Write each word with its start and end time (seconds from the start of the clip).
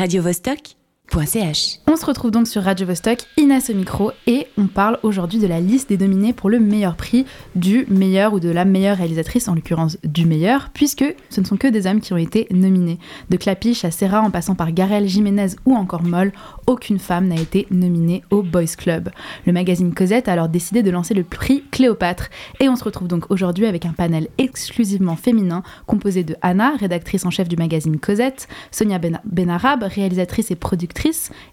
radiovostok.ch. 0.00 0.79
On 1.12 1.96
se 1.96 2.06
retrouve 2.06 2.30
donc 2.30 2.46
sur 2.46 2.62
Radio 2.62 2.86
Vostok, 2.86 3.22
Inès 3.36 3.68
au 3.68 3.74
micro, 3.74 4.12
et 4.28 4.46
on 4.56 4.68
parle 4.68 4.96
aujourd'hui 5.02 5.40
de 5.40 5.48
la 5.48 5.58
liste 5.58 5.88
des 5.88 5.98
nominés 5.98 6.32
pour 6.32 6.48
le 6.48 6.60
meilleur 6.60 6.94
prix 6.94 7.26
du 7.56 7.84
meilleur 7.88 8.32
ou 8.32 8.38
de 8.38 8.48
la 8.48 8.64
meilleure 8.64 8.98
réalisatrice, 8.98 9.48
en 9.48 9.56
l'occurrence 9.56 9.98
du 10.04 10.24
meilleur, 10.24 10.70
puisque 10.72 11.04
ce 11.28 11.40
ne 11.40 11.46
sont 11.46 11.56
que 11.56 11.66
des 11.66 11.88
hommes 11.88 12.00
qui 12.00 12.12
ont 12.12 12.16
été 12.16 12.46
nominés. 12.52 13.00
De 13.28 13.36
Clapiche 13.36 13.84
à 13.84 13.90
Serra 13.90 14.20
en 14.22 14.30
passant 14.30 14.54
par 14.54 14.70
Garel, 14.70 15.08
Jiménez 15.08 15.48
ou 15.66 15.74
encore 15.74 16.04
Moll, 16.04 16.32
aucune 16.68 17.00
femme 17.00 17.26
n'a 17.26 17.40
été 17.40 17.66
nominée 17.72 18.22
au 18.30 18.42
Boys 18.42 18.76
Club. 18.78 19.10
Le 19.46 19.52
magazine 19.52 19.92
Cosette 19.92 20.28
a 20.28 20.32
alors 20.32 20.48
décidé 20.48 20.84
de 20.84 20.92
lancer 20.92 21.14
le 21.14 21.24
prix 21.24 21.64
Cléopâtre, 21.72 22.30
et 22.60 22.68
on 22.68 22.76
se 22.76 22.84
retrouve 22.84 23.08
donc 23.08 23.32
aujourd'hui 23.32 23.66
avec 23.66 23.84
un 23.84 23.92
panel 23.92 24.28
exclusivement 24.38 25.16
féminin 25.16 25.64
composé 25.86 26.22
de 26.22 26.36
Anna, 26.40 26.74
rédactrice 26.78 27.26
en 27.26 27.30
chef 27.30 27.48
du 27.48 27.56
magazine 27.56 27.98
Cosette, 27.98 28.46
Sonia 28.70 28.98
ben 29.00 29.20
Benarab, 29.24 29.82
réalisatrice 29.82 30.52
et 30.52 30.56
productrice 30.56 30.99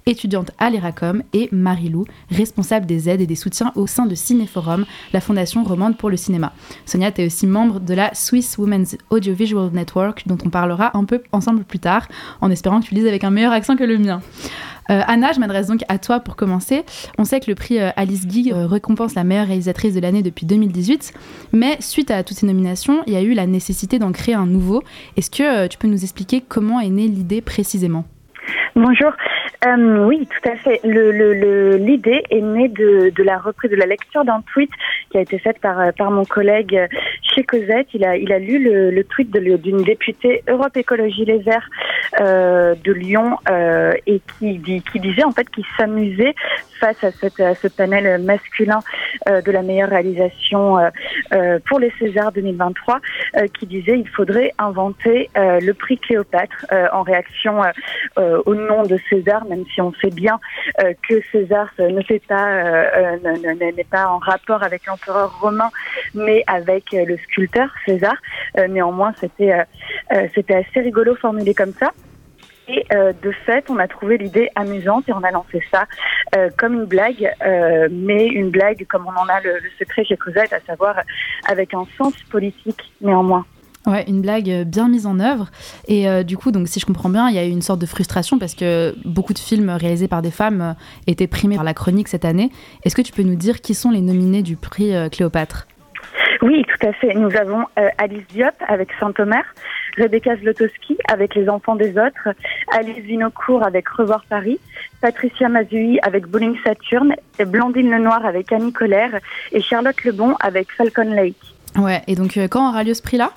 étudiante 0.06 0.52
à 0.58 0.70
l'ERACOM, 0.70 1.24
et 1.34 1.50
Marie-Lou, 1.52 2.06
responsable 2.30 2.86
des 2.86 3.10
aides 3.10 3.22
et 3.22 3.28
des 3.28 3.36
soutiens 3.36 3.72
au 3.76 3.88
sein 3.88 4.06
de 4.06 4.16
Cinéforum, 4.16 4.86
la 5.14 5.22
fondation 5.22 5.64
romande 5.64 5.98
pour 5.98 6.10
le 6.10 6.18
cinéma. 6.18 6.54
Sonia, 6.86 7.12
tu 7.12 7.22
es 7.22 7.26
aussi 7.26 7.48
membre 7.48 7.80
de 7.80 7.94
la 7.94 8.14
Swiss 8.14 8.58
Women's 8.58 8.98
Audiovisual 9.10 9.72
Network, 9.72 10.24
dont 10.26 10.38
on 10.46 10.50
parlera 10.50 10.98
un 10.98 11.06
peu 11.06 11.22
ensemble 11.32 11.64
plus 11.64 11.80
tard, 11.80 12.08
en 12.42 12.52
espérant 12.52 12.82
que 12.82 12.88
tu 12.88 12.96
lises 12.96 13.08
avec 13.08 13.24
un 13.24 13.30
meilleur 13.30 13.52
accent 13.52 13.76
que 13.76 13.84
le 13.84 13.98
mien. 13.98 14.22
Euh, 14.90 15.02
Anna, 15.06 15.34
je 15.34 15.40
m'adresse 15.40 15.68
donc 15.68 15.82
à 15.90 15.98
toi 15.98 16.20
pour 16.20 16.36
commencer. 16.36 16.84
On 17.18 17.26
sait 17.26 17.40
que 17.40 17.50
le 17.50 17.56
prix 17.56 17.80
euh, 17.80 17.90
Alice 17.96 18.26
Guy 18.26 18.52
euh, 18.54 18.68
récompense 18.68 19.16
la 19.16 19.24
meilleure 19.24 19.48
réalisatrice 19.48 19.94
de 19.94 20.00
l'année 20.00 20.24
depuis 20.24 20.46
2018, 20.46 21.14
mais 21.52 21.78
suite 21.82 22.12
à 22.12 22.24
toutes 22.24 22.38
ces 22.38 22.46
nominations, 22.46 23.04
il 23.06 23.14
y 23.14 23.18
a 23.18 23.22
eu 23.22 23.34
la 23.34 23.48
nécessité 23.48 24.00
d'en 24.00 24.12
créer 24.12 24.36
un 24.36 24.46
nouveau. 24.46 24.84
Est-ce 25.18 25.30
que 25.30 25.68
tu 25.68 25.78
peux 25.78 25.88
nous 25.88 26.04
expliquer 26.04 26.42
comment 26.48 26.80
est 26.80 26.90
née 26.90 27.08
l'idée 27.08 27.42
précisément? 27.42 28.06
Bonjour. 28.78 29.12
Euh, 29.66 30.06
oui, 30.06 30.28
tout 30.28 30.50
à 30.52 30.56
fait. 30.56 30.80
L'idée 30.84 32.24
est 32.30 32.42
née 32.42 32.68
de, 32.68 33.24
la 33.24 33.40
reprise, 33.40 33.72
de 33.72 33.76
la 33.76 33.88
lecture 33.88 34.24
d'un 34.24 34.44
tweet 34.54 34.70
qui 35.10 35.18
a 35.18 35.22
été 35.22 35.40
fait 35.40 35.58
par, 35.60 35.92
par 35.94 36.12
mon 36.12 36.26
collègue 36.26 36.88
chez 37.24 37.44
Cosette. 37.44 37.88
Il 37.96 38.06
a, 38.06 38.38
lu 38.38 38.64
le, 38.64 39.04
tweet 39.04 39.32
d'une 39.32 39.82
députée 39.82 40.44
Europe 40.48 40.78
Écologie 40.78 41.26
Les 41.26 41.40
Verts 41.40 41.68
euh, 42.20 42.76
de 42.84 42.92
Lyon 42.92 43.40
euh, 43.50 43.94
et 44.06 44.22
qui, 44.40 44.60
disait 45.00 45.24
en 45.24 45.32
fait 45.32 45.50
qu'il 45.50 45.66
s'amusait 45.76 46.36
face 46.80 47.04
à, 47.04 47.12
ce 47.12 47.68
panel 47.68 48.22
masculin 48.22 48.80
euh, 49.28 49.42
de 49.42 49.52
la 49.52 49.62
meilleure 49.62 49.90
réalisation 49.90 50.78
euh, 50.78 50.90
euh, 51.34 51.60
pour 51.68 51.80
les 51.80 51.92
Césars 52.00 52.32
2023, 52.32 53.00
qui 53.58 53.66
disait 53.66 54.00
il 54.00 54.08
faudrait 54.10 54.54
inventer 54.58 55.30
le 55.36 55.72
prix 55.74 55.98
Cléopâtre 55.98 56.66
en 56.92 57.04
réaction 57.04 57.62
au 58.18 58.56
nom 58.68 58.84
de 58.84 58.98
César, 59.10 59.46
même 59.46 59.64
si 59.74 59.82
on 59.82 59.94
sait 59.94 60.10
bien 60.10 60.40
que 61.08 61.22
César 61.32 61.72
ne 61.80 62.02
fait 62.02 62.22
pas 62.28 63.18
n'est 63.18 63.84
pas 63.84 64.08
en 64.08 64.18
rapport 64.18 64.64
avec 64.64 64.86
l'empereur 64.86 65.40
romain, 65.40 65.70
mais 66.14 66.44
avec 66.48 66.92
le 66.92 67.18
sculpteur 67.18 67.70
César. 67.86 68.16
néanmoins, 68.70 69.14
c'était 69.20 69.54
c'était 70.36 70.56
assez 70.56 70.82
rigolo 70.82 71.16
formulé 71.16 71.54
comme 71.54 71.74
ça. 71.74 71.92
Et 72.68 72.86
euh, 72.94 73.14
de 73.22 73.32
fait, 73.32 73.70
on 73.70 73.80
a 73.80 73.88
trouvé 73.88 74.18
l'idée 74.18 74.50
amusante 74.56 75.08
et 75.08 75.14
on 75.14 75.24
a 75.24 75.32
lancé 75.32 75.64
ça 75.72 75.86
euh, 76.36 76.50
comme 76.58 76.74
une 76.74 76.86
blague, 76.86 77.32
euh, 77.46 77.88
mais 77.90 78.28
une 78.28 78.50
blague 78.50 78.86
comme 78.90 79.08
on 79.08 79.18
en 79.18 79.28
a 79.30 79.40
le, 79.42 79.54
le 79.54 79.70
secret 79.80 80.04
chez 80.04 80.18
Cosette, 80.18 80.52
à 80.52 80.60
savoir 80.62 81.02
avec 81.48 81.74
un 81.74 81.86
sens 81.98 82.14
politique 82.30 82.94
néanmoins. 83.00 83.46
Ouais, 83.88 84.04
une 84.10 84.22
blague 84.22 84.66
bien 84.66 84.90
mise 84.90 85.06
en 85.06 85.18
œuvre. 85.22 85.48
Et 85.88 86.10
euh, 86.10 86.24
du 86.24 86.36
coup, 86.36 86.52
donc, 86.52 86.68
si 86.68 86.82
je 86.82 86.86
comprends 86.86 87.10
bien, 87.10 87.30
il 87.30 87.36
y 87.36 87.40
a 87.40 87.46
eu 87.46 87.50
une 87.50 87.62
sorte 87.62 87.80
de 87.80 87.86
frustration 87.86 88.38
parce 88.38 88.54
que 88.54 88.94
beaucoup 89.06 89.34
de 89.34 89.40
films 89.40 89.70
réalisés 89.70 90.10
par 90.10 90.22
des 90.22 90.30
femmes 90.30 90.62
euh, 90.62 90.74
étaient 91.08 91.28
primés 91.28 91.56
par 91.56 91.64
la 91.64 91.74
chronique 91.74 92.10
cette 92.10 92.26
année. 92.26 92.52
Est-ce 92.84 92.96
que 92.98 93.02
tu 93.02 93.14
peux 93.14 93.24
nous 93.24 93.36
dire 93.36 93.62
qui 93.62 93.74
sont 93.74 93.90
les 93.90 94.02
nominés 94.02 94.44
du 94.44 94.58
prix 94.58 94.94
euh, 94.94 95.08
Cléopâtre? 95.08 95.68
Oui, 96.42 96.66
tout 96.68 96.86
à 96.86 96.92
fait. 96.92 97.14
Nous 97.16 97.36
avons 97.36 97.66
Alice 97.98 98.24
Diop 98.30 98.54
avec 98.68 98.90
Saint-Omer, 99.00 99.44
Rebecca 99.98 100.36
Zlotowski 100.36 100.96
avec 101.12 101.34
Les 101.34 101.50
Enfants 101.50 101.76
des 101.76 101.92
Autres, 101.92 102.30
Alice 102.78 103.00
Vinocourt 103.00 103.64
avec 103.66 103.90
Revoir 103.90 104.24
Paris, 104.30 104.60
Patricia 105.02 105.50
Mazui 105.50 105.98
avec 106.04 106.28
Bowling 106.28 106.56
Saturne, 106.64 107.16
et 107.40 107.46
Blandine 107.46 107.90
Lenoir 107.90 108.24
avec 108.24 108.52
Annie 108.52 108.72
Colère 108.72 109.20
et 109.52 109.62
Charlotte 109.62 110.04
Lebon 110.04 110.36
avec 110.40 110.72
Falcon 110.72 111.12
Lake. 111.12 111.42
Ouais, 111.76 112.04
et 112.06 112.14
donc 112.14 112.38
quand 112.52 112.70
aura 112.70 112.84
lieu 112.84 112.94
ce 112.94 113.02
prix-là? 113.02 113.32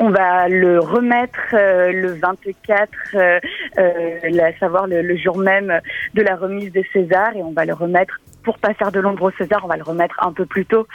On 0.00 0.10
va 0.10 0.48
le 0.48 0.78
remettre 0.78 1.38
euh, 1.54 1.92
le 1.92 2.14
24, 2.14 2.88
euh, 3.14 3.40
euh, 3.78 4.38
à 4.40 4.58
savoir 4.58 4.86
le, 4.86 5.16
jour 5.16 5.38
même 5.38 5.80
de 6.14 6.22
la 6.22 6.36
remise 6.36 6.72
des 6.72 6.86
Césars, 6.92 7.36
et 7.36 7.42
on 7.42 7.52
va 7.52 7.64
le 7.64 7.74
remettre 7.74 8.20
pour 8.42 8.58
pas 8.58 8.72
faire 8.74 8.92
de 8.92 9.00
l'ombre 9.00 9.24
au 9.24 9.30
César, 9.32 9.60
on 9.64 9.68
va 9.68 9.76
le 9.76 9.82
remettre 9.82 10.14
un 10.20 10.32
peu 10.32 10.46
plus 10.46 10.64
tôt 10.64 10.86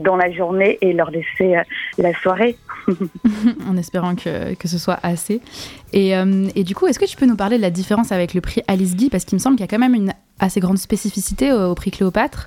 dans 0.00 0.14
la 0.14 0.30
journée 0.30 0.78
et 0.82 0.92
leur 0.92 1.10
laisser 1.10 1.56
la 1.98 2.14
soirée. 2.14 2.56
en 3.68 3.76
espérant 3.76 4.14
que, 4.14 4.54
que, 4.54 4.68
ce 4.68 4.78
soit 4.78 4.98
assez. 5.02 5.40
Et, 5.92 6.10
et 6.10 6.62
du 6.62 6.76
coup, 6.76 6.86
est-ce 6.86 7.00
que 7.00 7.04
tu 7.06 7.16
peux 7.16 7.26
nous 7.26 7.34
parler 7.34 7.56
de 7.56 7.62
la 7.62 7.70
différence 7.70 8.12
avec 8.12 8.34
le 8.34 8.40
prix 8.40 8.62
Alice 8.68 8.94
Guy? 8.94 9.10
Parce 9.10 9.24
qu'il 9.24 9.34
me 9.34 9.40
semble 9.40 9.56
qu'il 9.56 9.64
y 9.64 9.68
a 9.68 9.70
quand 9.70 9.80
même 9.80 9.94
une 9.94 10.12
assez 10.38 10.60
grande 10.60 10.78
spécificité 10.78 11.50
au 11.52 11.74
prix 11.74 11.90
Cléopâtre. 11.90 12.46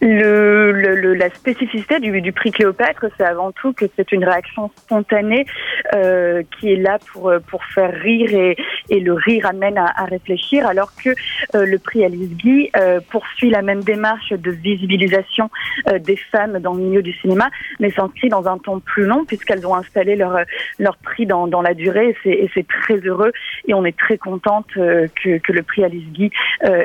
Le, 0.00 0.72
le, 0.72 1.14
la 1.14 1.30
spécificité 1.30 1.98
du, 1.98 2.20
du 2.20 2.32
prix 2.32 2.50
Cléopâtre, 2.50 3.06
c'est 3.16 3.24
avant 3.24 3.52
tout 3.52 3.72
que 3.72 3.86
c'est 3.96 4.12
une 4.12 4.24
réaction 4.24 4.70
spontanée 4.76 5.46
euh, 5.94 6.42
qui 6.58 6.72
est 6.72 6.76
là 6.76 6.98
pour 7.12 7.32
pour 7.48 7.64
faire 7.64 7.92
rire 7.92 8.30
et, 8.34 8.56
et 8.90 9.00
le 9.00 9.14
rire 9.14 9.46
amène 9.46 9.78
à, 9.78 9.86
à 9.96 10.04
réfléchir, 10.04 10.66
alors 10.66 10.90
que 11.02 11.10
euh, 11.54 11.64
le 11.64 11.78
prix 11.78 12.04
Alice 12.04 12.36
Guy 12.36 12.70
euh, 12.76 13.00
poursuit 13.10 13.50
la 13.50 13.62
même 13.62 13.82
démarche 13.82 14.30
de 14.30 14.50
visibilisation 14.50 15.50
euh, 15.88 15.98
des 15.98 16.16
femmes 16.16 16.58
dans 16.58 16.74
le 16.74 16.82
milieu 16.82 17.02
du 17.02 17.12
cinéma, 17.14 17.48
mais 17.80 17.90
s'inscrit 17.90 18.28
dans 18.28 18.46
un 18.46 18.58
temps 18.58 18.80
plus 18.80 19.06
long 19.06 19.24
puisqu'elles 19.24 19.66
ont 19.66 19.74
installé 19.74 20.16
leur 20.16 20.38
leur 20.78 20.96
prix 20.98 21.24
dans, 21.26 21.46
dans 21.46 21.62
la 21.62 21.74
durée 21.74 22.14
et 22.24 22.50
c'est 22.52 22.66
très 22.66 22.96
heureux 22.96 23.32
et 23.66 23.74
on 23.74 23.84
est 23.84 23.96
très 23.96 24.18
contente 24.18 24.66
euh, 24.76 25.06
que, 25.22 25.38
que 25.38 25.52
le 25.52 25.62
prix 25.62 25.84
Alice 25.84 26.08
Guy 26.12 26.30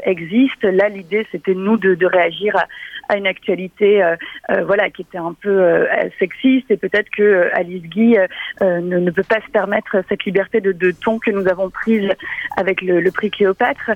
existe. 0.03 0.63
Là, 0.63 0.89
l'idée 0.89 1.27
c'était 1.31 1.53
nous 1.53 1.77
de, 1.77 1.95
de 1.95 2.06
réagir 2.06 2.56
à, 2.56 2.66
à 3.09 3.18
une 3.18 3.28
actualité 3.28 4.02
euh, 4.02 4.16
euh, 4.52 4.64
voilà 4.64 4.90
qui 4.90 5.02
était 5.02 5.18
un 5.18 5.34
peu 5.34 5.50
euh, 5.50 5.86
sexiste 6.20 6.70
et 6.70 6.78
peut-être 6.78 7.09
que 7.09 7.50
Alice 7.53 7.84
Guy 7.84 8.16
ne, 8.62 9.09
peut 9.09 9.24
pas 9.24 9.42
se 9.46 9.52
permettre 9.52 9.97
cette 10.08 10.24
liberté 10.24 10.62
de, 10.62 10.72
de, 10.72 10.92
ton 10.92 11.19
que 11.19 11.31
nous 11.31 11.48
avons 11.48 11.69
prise 11.69 12.09
avec 12.56 12.81
le, 12.81 13.02
le 13.02 13.12
prix 13.12 13.31
Cléopâtre. 13.31 13.92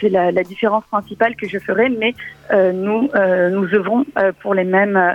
C'est 0.00 0.08
la, 0.08 0.32
la, 0.32 0.42
différence 0.42 0.84
principale 0.86 1.36
que 1.36 1.46
je 1.46 1.58
ferai, 1.58 1.90
mais 1.90 2.14
nous 2.72 3.10
nous 3.12 3.74
œuvrons 3.74 4.06
pour 4.40 4.54
les 4.54 4.64
mêmes 4.64 5.14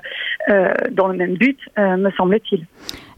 dans 0.92 1.08
le 1.08 1.16
même 1.16 1.36
but, 1.36 1.60
me 1.78 2.12
semble-t-il. 2.12 2.66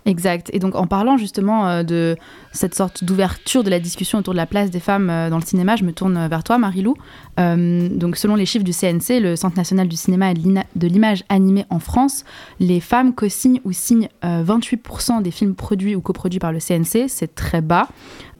Exact. 0.05 0.49
Et 0.53 0.59
donc 0.59 0.75
en 0.75 0.87
parlant 0.87 1.17
justement 1.17 1.67
euh, 1.67 1.83
de 1.83 2.17
cette 2.51 2.73
sorte 2.73 3.03
d'ouverture 3.03 3.63
de 3.63 3.69
la 3.69 3.79
discussion 3.79 4.17
autour 4.17 4.33
de 4.33 4.37
la 4.37 4.47
place 4.47 4.71
des 4.71 4.79
femmes 4.79 5.09
euh, 5.09 5.29
dans 5.29 5.37
le 5.37 5.43
cinéma, 5.43 5.75
je 5.75 5.83
me 5.83 5.93
tourne 5.93 6.27
vers 6.27 6.43
toi, 6.43 6.57
Marilou. 6.57 6.95
Euh, 7.39 7.87
donc 7.87 8.17
selon 8.17 8.35
les 8.35 8.47
chiffres 8.47 8.65
du 8.65 8.73
CNC, 8.73 9.21
le 9.21 9.35
Centre 9.35 9.57
national 9.57 9.87
du 9.87 9.95
cinéma 9.95 10.31
et 10.31 10.33
de 10.33 10.87
l'image 10.87 11.23
animée 11.29 11.65
en 11.69 11.79
France, 11.79 12.23
les 12.59 12.79
femmes 12.79 13.13
co-signent 13.13 13.61
ou 13.63 13.71
signent 13.71 14.09
28% 14.23 15.21
des 15.21 15.31
films 15.31 15.55
produits 15.55 15.95
ou 15.95 16.01
coproduits 16.01 16.39
par 16.39 16.51
le 16.51 16.59
CNC. 16.59 17.07
C'est 17.07 17.35
très 17.35 17.61
bas. 17.61 17.87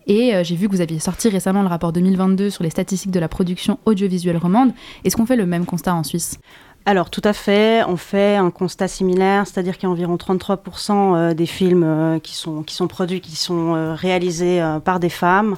Et 0.08 0.34
j'ai 0.44 0.56
vu 0.56 0.68
que 0.68 0.74
vous 0.74 0.82
aviez 0.82 1.00
sorti 1.00 1.30
récemment 1.30 1.62
le 1.62 1.68
rapport 1.68 1.94
2022 1.94 2.50
sur 2.50 2.64
les 2.64 2.70
statistiques 2.70 3.12
de 3.12 3.20
la 3.20 3.28
production 3.28 3.80
audiovisuelle 3.86 4.38
romande. 4.38 4.74
Est-ce 5.06 5.16
qu'on 5.16 5.26
fait 5.26 5.36
le 5.36 5.46
même 5.46 5.66
constat 5.66 5.94
en 5.94 6.04
Suisse? 6.04 6.40
Alors 6.86 7.12
tout 7.12 7.22
à 7.24 7.34
fait, 7.34 7.84
on 7.88 7.96
fait 7.96 8.36
un 8.36 8.50
constat 8.50 8.88
similaire, 8.88 9.46
c'est-à-dire 9.46 9.76
qu'il 9.78 9.84
y 9.84 9.86
a 9.86 9.92
environ 9.92 10.16
33% 10.16 11.16
euh, 11.16 11.34
des 11.36 11.46
films 11.46 11.84
euh, 11.84 12.20
qui 12.20 12.36
sont, 12.36 12.64
qui 12.64 12.74
sont 12.74 12.88
produits, 12.88 13.22
qui 13.22 13.36
sont 13.36 13.76
euh, 13.76 13.94
réalisés 13.94 14.62
par 14.84 15.00
des 15.00 15.10
femmes. 15.10 15.58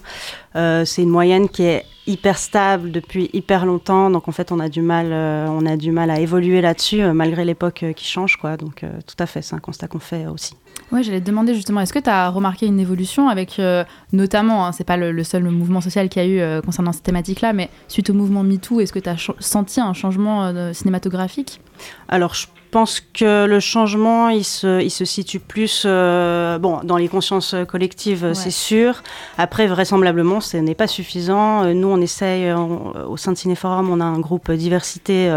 C'est 0.55 1.01
une 1.01 1.09
moyenne 1.09 1.49
qui 1.49 1.63
est 1.63 1.85
hyper 2.05 2.37
stable 2.37 2.91
depuis 2.91 3.29
hyper 3.33 3.65
longtemps, 3.65 4.09
donc 4.09 4.27
en 4.27 4.31
fait 4.31 4.51
on 4.51 4.59
a 4.59 4.69
du 4.69 4.81
mal, 4.81 5.11
on 5.13 5.65
a 5.65 5.77
du 5.77 5.91
mal 5.91 6.11
à 6.11 6.19
évoluer 6.19 6.61
là-dessus 6.61 7.01
malgré 7.13 7.45
l'époque 7.45 7.85
qui 7.95 8.05
change, 8.05 8.37
quoi. 8.37 8.57
Donc 8.57 8.81
tout 9.07 9.15
à 9.19 9.25
fait, 9.25 9.41
c'est 9.41 9.55
un 9.55 9.59
constat 9.59 9.87
qu'on 9.87 9.99
fait 9.99 10.27
aussi. 10.27 10.55
Oui, 10.91 11.03
j'allais 11.03 11.21
te 11.21 11.25
demander 11.25 11.55
justement, 11.55 11.81
est-ce 11.81 11.93
que 11.93 11.99
tu 11.99 12.09
as 12.09 12.29
remarqué 12.29 12.67
une 12.67 12.79
évolution 12.79 13.27
avec, 13.27 13.57
euh, 13.57 13.83
notamment, 14.11 14.67
hein, 14.67 14.71
c'est 14.71 14.83
pas 14.83 14.97
le, 14.97 15.23
seul 15.23 15.43
mouvement 15.43 15.81
social 15.81 16.07
qu'il 16.07 16.21
y 16.21 16.25
a 16.25 16.27
eu 16.27 16.39
euh, 16.39 16.61
concernant 16.61 16.91
cette 16.91 17.03
thématique-là, 17.03 17.51
mais 17.53 17.69
suite 17.87 18.09
au 18.09 18.13
mouvement 18.13 18.43
MeToo, 18.43 18.79
est-ce 18.79 18.93
que 18.93 18.99
tu 18.99 19.09
as 19.09 19.17
senti 19.39 19.81
un 19.81 19.93
changement 19.93 20.43
euh, 20.43 20.71
cinématographique? 20.73 21.61
Alors, 22.09 22.35
je 22.35 22.45
pense 22.73 22.99
que 22.99 23.45
le 23.45 23.59
changement, 23.59 24.29
il 24.29 24.43
se, 24.43 24.81
il 24.81 24.89
se 24.89 25.05
situe 25.05 25.39
plus 25.39 25.85
bon, 25.85 26.81
dans 26.83 26.97
les 26.97 27.07
consciences 27.07 27.55
collectives, 27.67 28.23
ouais. 28.23 28.33
c'est 28.33 28.51
sûr. 28.51 29.03
Après, 29.37 29.67
vraisemblablement, 29.67 30.41
ce 30.41 30.57
n'est 30.57 30.75
pas 30.75 30.87
suffisant. 30.87 31.63
Nous, 31.73 31.87
on 31.87 32.01
essaye, 32.01 32.51
au 32.51 33.15
sein 33.15 33.31
de 33.31 33.37
Cinéforum, 33.37 33.89
on 33.89 34.01
a 34.01 34.05
un 34.05 34.19
groupe 34.19 34.51
diversité 34.51 35.31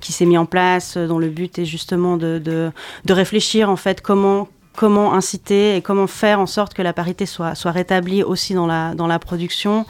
qui 0.00 0.12
s'est 0.12 0.26
mis 0.26 0.38
en 0.38 0.46
place, 0.46 0.96
dont 0.96 1.18
le 1.18 1.28
but 1.28 1.58
est 1.58 1.64
justement 1.64 2.16
de, 2.16 2.38
de, 2.38 2.70
de 3.04 3.12
réfléchir, 3.12 3.68
en 3.68 3.76
fait, 3.76 4.00
comment 4.00 4.48
comment 4.76 5.14
inciter 5.14 5.74
et 5.74 5.82
comment 5.82 6.06
faire 6.06 6.38
en 6.38 6.46
sorte 6.46 6.74
que 6.74 6.82
la 6.82 6.92
parité 6.92 7.26
soit, 7.26 7.54
soit 7.56 7.72
rétablie 7.72 8.22
aussi 8.22 8.54
dans 8.54 8.66
la, 8.66 8.94
dans 8.94 9.08
la 9.08 9.18
production. 9.18 9.86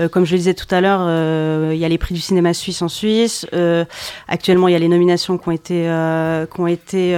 Euh, 0.00 0.08
comme 0.08 0.24
je 0.24 0.32
le 0.32 0.38
disais 0.38 0.54
tout 0.54 0.72
à 0.74 0.80
l'heure, 0.80 1.00
euh, 1.02 1.70
il 1.72 1.78
y 1.78 1.84
a 1.84 1.88
les 1.88 1.98
prix 1.98 2.14
du 2.14 2.20
cinéma 2.20 2.54
suisse 2.54 2.80
en 2.82 2.88
Suisse. 2.88 3.46
Euh, 3.52 3.84
actuellement, 4.28 4.68
il 4.68 4.72
y 4.72 4.74
a 4.74 4.78
les 4.78 4.88
nominations 4.88 5.36
qui 5.36 5.48
ont 5.48 5.52
été, 5.52 5.82
qui 6.52 6.60
ont 6.60 6.66
été 6.66 7.14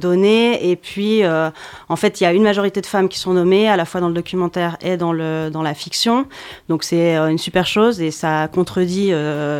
données. 0.00 0.70
Et 0.70 0.76
puis, 0.76 1.22
en 1.26 1.96
fait, 1.96 2.20
il 2.20 2.24
y 2.24 2.26
a 2.26 2.32
une 2.32 2.42
majorité 2.42 2.80
de 2.80 2.86
femmes 2.86 3.08
qui 3.08 3.18
sont 3.18 3.32
nommées, 3.32 3.68
à 3.68 3.76
la 3.76 3.84
fois 3.84 4.00
dans 4.00 4.08
le 4.08 4.14
documentaire 4.14 4.76
et 4.80 4.96
dans, 4.96 5.12
le, 5.12 5.50
dans 5.50 5.62
la 5.62 5.74
fiction. 5.74 6.26
Donc, 6.68 6.84
c'est 6.84 7.16
une 7.16 7.38
super 7.38 7.66
chose 7.66 8.00
et 8.00 8.10
ça 8.10 8.48
contredit 8.52 9.12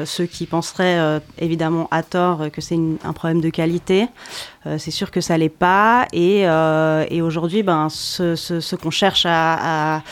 ceux 0.05 0.26
qui 0.26 0.46
penseraient 0.46 1.20
évidemment 1.38 1.88
à 1.90 2.02
tort 2.02 2.50
que 2.52 2.61
c'est 2.61 2.79
un 3.05 3.12
problème 3.12 3.40
de 3.40 3.50
qualité. 3.50 4.06
c'est 4.79 4.90
sûr 4.90 5.11
que 5.11 5.20
ça 5.20 5.38
l'est 5.38 5.49
pas. 5.49 6.06
Et, 6.12 6.43
et 6.43 7.22
aujourd'hui, 7.22 7.62
ben, 7.62 7.88
ce, 7.88 8.34
ce, 8.34 8.76
qu'on 8.76 8.90
cherche 8.90 9.26
à, 9.26 9.96
à 9.96 10.02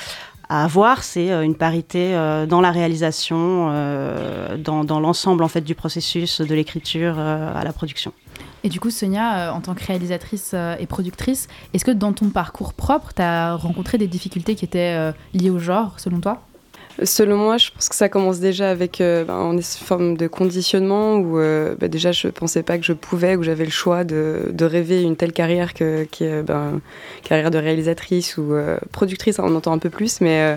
à 0.48 0.64
avoir, 0.64 1.02
c'est 1.02 1.30
euh, 1.30 1.42
une 1.42 1.54
parité 1.54 2.14
euh, 2.14 2.46
dans 2.46 2.60
la 2.60 2.70
réalisation, 2.70 3.68
euh, 3.70 4.56
dans, 4.56 5.00
l'ensemble 5.00 5.42
en 5.42 5.48
fait 5.48 5.62
du 5.62 5.74
processus 5.74 6.40
de 6.40 6.54
l'écriture 6.54 7.18
à 7.18 7.64
la 7.64 7.72
production. 7.72 8.12
Et 8.62 8.68
du 8.68 8.80
coup, 8.80 8.90
Sonia, 8.90 9.52
en 9.52 9.60
tant 9.60 9.74
que 9.74 9.84
réalisatrice 9.84 10.54
et 10.78 10.86
productrice, 10.86 11.48
est-ce 11.74 11.84
que 11.84 11.90
dans 11.90 12.12
ton 12.14 12.30
parcours 12.30 12.72
propre, 12.72 13.12
tu 13.14 13.20
as 13.20 13.54
rencontré 13.56 13.98
des 13.98 14.06
difficultés 14.06 14.54
qui 14.54 14.64
étaient 14.64 15.12
liées 15.34 15.50
au 15.50 15.58
genre, 15.58 16.00
selon 16.00 16.20
toi? 16.20 16.42
Selon 17.02 17.36
moi, 17.36 17.56
je 17.56 17.70
pense 17.72 17.88
que 17.88 17.94
ça 17.94 18.08
commence 18.08 18.38
déjà 18.38 18.70
avec 18.70 19.00
euh, 19.00 19.24
ben, 19.24 19.52
une 19.52 19.62
forme 19.62 20.16
de 20.16 20.28
conditionnement 20.28 21.16
où 21.16 21.38
euh, 21.38 21.74
ben, 21.78 21.88
déjà 21.88 22.12
je 22.12 22.28
pensais 22.28 22.62
pas 22.62 22.78
que 22.78 22.84
je 22.84 22.92
pouvais, 22.92 23.34
ou 23.34 23.42
j'avais 23.42 23.64
le 23.64 23.70
choix 23.70 24.04
de, 24.04 24.50
de, 24.52 24.64
rêver 24.64 25.02
une 25.02 25.16
telle 25.16 25.32
carrière 25.32 25.74
que, 25.74 26.06
ben, 26.42 26.80
carrière 27.24 27.50
de 27.50 27.58
réalisatrice 27.58 28.36
ou 28.38 28.54
euh, 28.54 28.78
productrice, 28.92 29.40
on 29.40 29.54
entend 29.56 29.72
un 29.72 29.78
peu 29.78 29.90
plus, 29.90 30.20
mais 30.20 30.56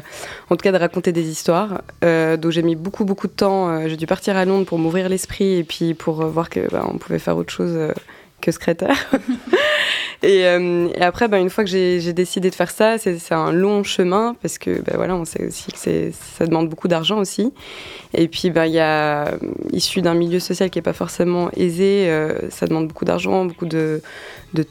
en 0.49 0.55
tout 0.55 0.63
cas 0.63 0.71
de 0.71 0.77
raconter 0.77 1.11
des 1.11 1.27
histoires. 1.29 1.81
donc 2.01 2.51
j'ai 2.51 2.61
mis 2.61 2.75
beaucoup 2.75 3.05
beaucoup 3.05 3.27
de 3.27 3.33
temps. 3.33 3.87
j'ai 3.87 3.97
dû 3.97 4.05
partir 4.05 4.37
à 4.37 4.45
Londres 4.45 4.65
pour 4.65 4.77
m'ouvrir 4.77 5.09
l'esprit 5.09 5.57
et 5.57 5.63
puis 5.63 5.93
pour 5.93 6.25
voir 6.25 6.49
que 6.49 6.59
on 6.73 6.97
pouvait 6.97 7.19
faire 7.19 7.37
autre 7.37 7.51
chose 7.51 7.77
que 8.41 8.51
secrétaire. 8.51 9.09
Euh, 10.27 10.89
et, 10.93 11.01
après, 11.01 11.27
ben, 11.27 11.39
une 11.39 11.49
fois 11.49 11.63
que 11.63 11.69
j'ai 11.69 12.13
décidé 12.13 12.49
de 12.49 12.55
faire 12.55 12.71
ça, 12.71 12.97
c'est 12.97 13.31
un 13.31 13.51
long 13.51 13.83
chemin 13.83 14.35
parce 14.41 14.57
que 14.57 14.81
ben, 14.81 14.95
voilà, 14.95 15.15
on 15.15 15.25
sait 15.25 15.45
aussi 15.45 15.71
que 15.71 16.11
ça 16.11 16.45
demande 16.45 16.69
beaucoup 16.69 16.87
d'argent 16.87 17.19
aussi. 17.19 17.53
Et 18.13 18.27
puis, 18.27 18.49
ben, 18.49 18.65
il 18.65 18.73
y 18.73 18.79
a, 18.79 19.35
issu 19.71 20.01
d'un 20.01 20.13
milieu 20.13 20.39
social 20.39 20.69
qui 20.69 20.79
n'est 20.79 20.83
pas 20.83 20.93
forcément 20.93 21.49
aisé, 21.55 22.09
euh, 22.09 22.49
ça 22.49 22.67
demande 22.67 22.87
beaucoup 22.87 23.05
d'argent, 23.05 23.45
beaucoup 23.45 23.65
de, 23.65 24.01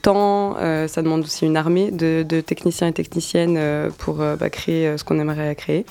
temps. 0.03 0.57
Euh, 0.59 0.89
ça 0.89 1.03
demande 1.03 1.23
aussi 1.23 1.47
une 1.47 1.57
armée 1.57 1.91
de, 1.91 2.23
techniciens 2.41 2.89
et 2.89 2.93
techniciennes 2.93 3.59
pour 3.99 4.17
ben, 4.17 4.51
créer 4.51 4.99
ce 4.99 5.05
qu'on 5.05 5.19
aimerait 5.19 5.55
créer. 5.55 5.87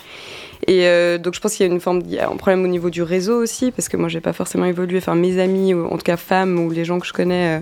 Et 0.67 1.17
donc 1.19 1.33
je 1.33 1.39
pense 1.39 1.55
qu'il 1.55 1.65
y 1.65 1.69
a 1.69 1.71
une 1.71 1.79
forme, 1.79 2.01
il 2.05 2.13
y 2.13 2.19
a 2.19 2.29
un 2.29 2.35
problème 2.35 2.63
au 2.63 2.67
niveau 2.67 2.89
du 2.89 3.03
réseau 3.03 3.41
aussi, 3.41 3.71
parce 3.71 3.89
que 3.89 3.97
moi 3.97 4.09
j'ai 4.09 4.21
pas 4.21 4.33
forcément 4.33 4.65
évolué. 4.65 4.97
Enfin 4.97 5.15
mes 5.15 5.39
amis, 5.39 5.73
en 5.73 5.97
tout 5.97 6.03
cas 6.03 6.17
femmes 6.17 6.59
ou 6.59 6.71
les 6.71 6.85
gens 6.85 6.99
que 6.99 7.07
je 7.07 7.13
connais, 7.13 7.61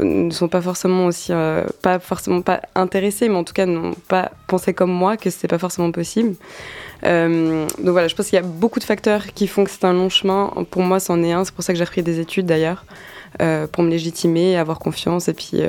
ne 0.00 0.30
sont 0.30 0.48
pas 0.48 0.60
forcément 0.60 1.06
aussi 1.06 1.32
euh, 1.32 1.64
pas 1.82 1.98
forcément 1.98 2.42
pas 2.42 2.60
intéressés 2.74 3.28
mais 3.28 3.36
en 3.36 3.44
tout 3.44 3.52
cas 3.52 3.66
n'ont 3.66 3.94
pas 4.08 4.32
pensé 4.46 4.74
comme 4.74 4.90
moi 4.90 5.16
que 5.16 5.30
c'était 5.30 5.48
pas 5.48 5.58
forcément 5.58 5.92
possible. 5.92 6.34
Euh, 7.04 7.66
donc 7.78 7.90
voilà 7.90 8.08
je 8.08 8.14
pense 8.14 8.26
qu'il 8.26 8.36
y 8.36 8.42
a 8.42 8.46
beaucoup 8.46 8.78
de 8.78 8.84
facteurs 8.84 9.26
qui 9.34 9.46
font 9.46 9.64
que 9.64 9.70
c'est 9.70 9.84
un 9.84 9.92
long 9.92 10.08
chemin. 10.08 10.52
Pour 10.70 10.82
moi 10.82 11.00
c'en 11.00 11.22
est 11.22 11.32
un. 11.32 11.44
C'est 11.44 11.54
pour 11.54 11.64
ça 11.64 11.72
que 11.72 11.78
j'ai 11.78 11.84
repris 11.84 12.02
des 12.02 12.20
études 12.20 12.46
d'ailleurs 12.46 12.84
euh, 13.42 13.66
pour 13.66 13.84
me 13.84 13.90
légitimer 13.90 14.56
avoir 14.56 14.78
confiance 14.78 15.28
et 15.28 15.34
puis 15.34 15.62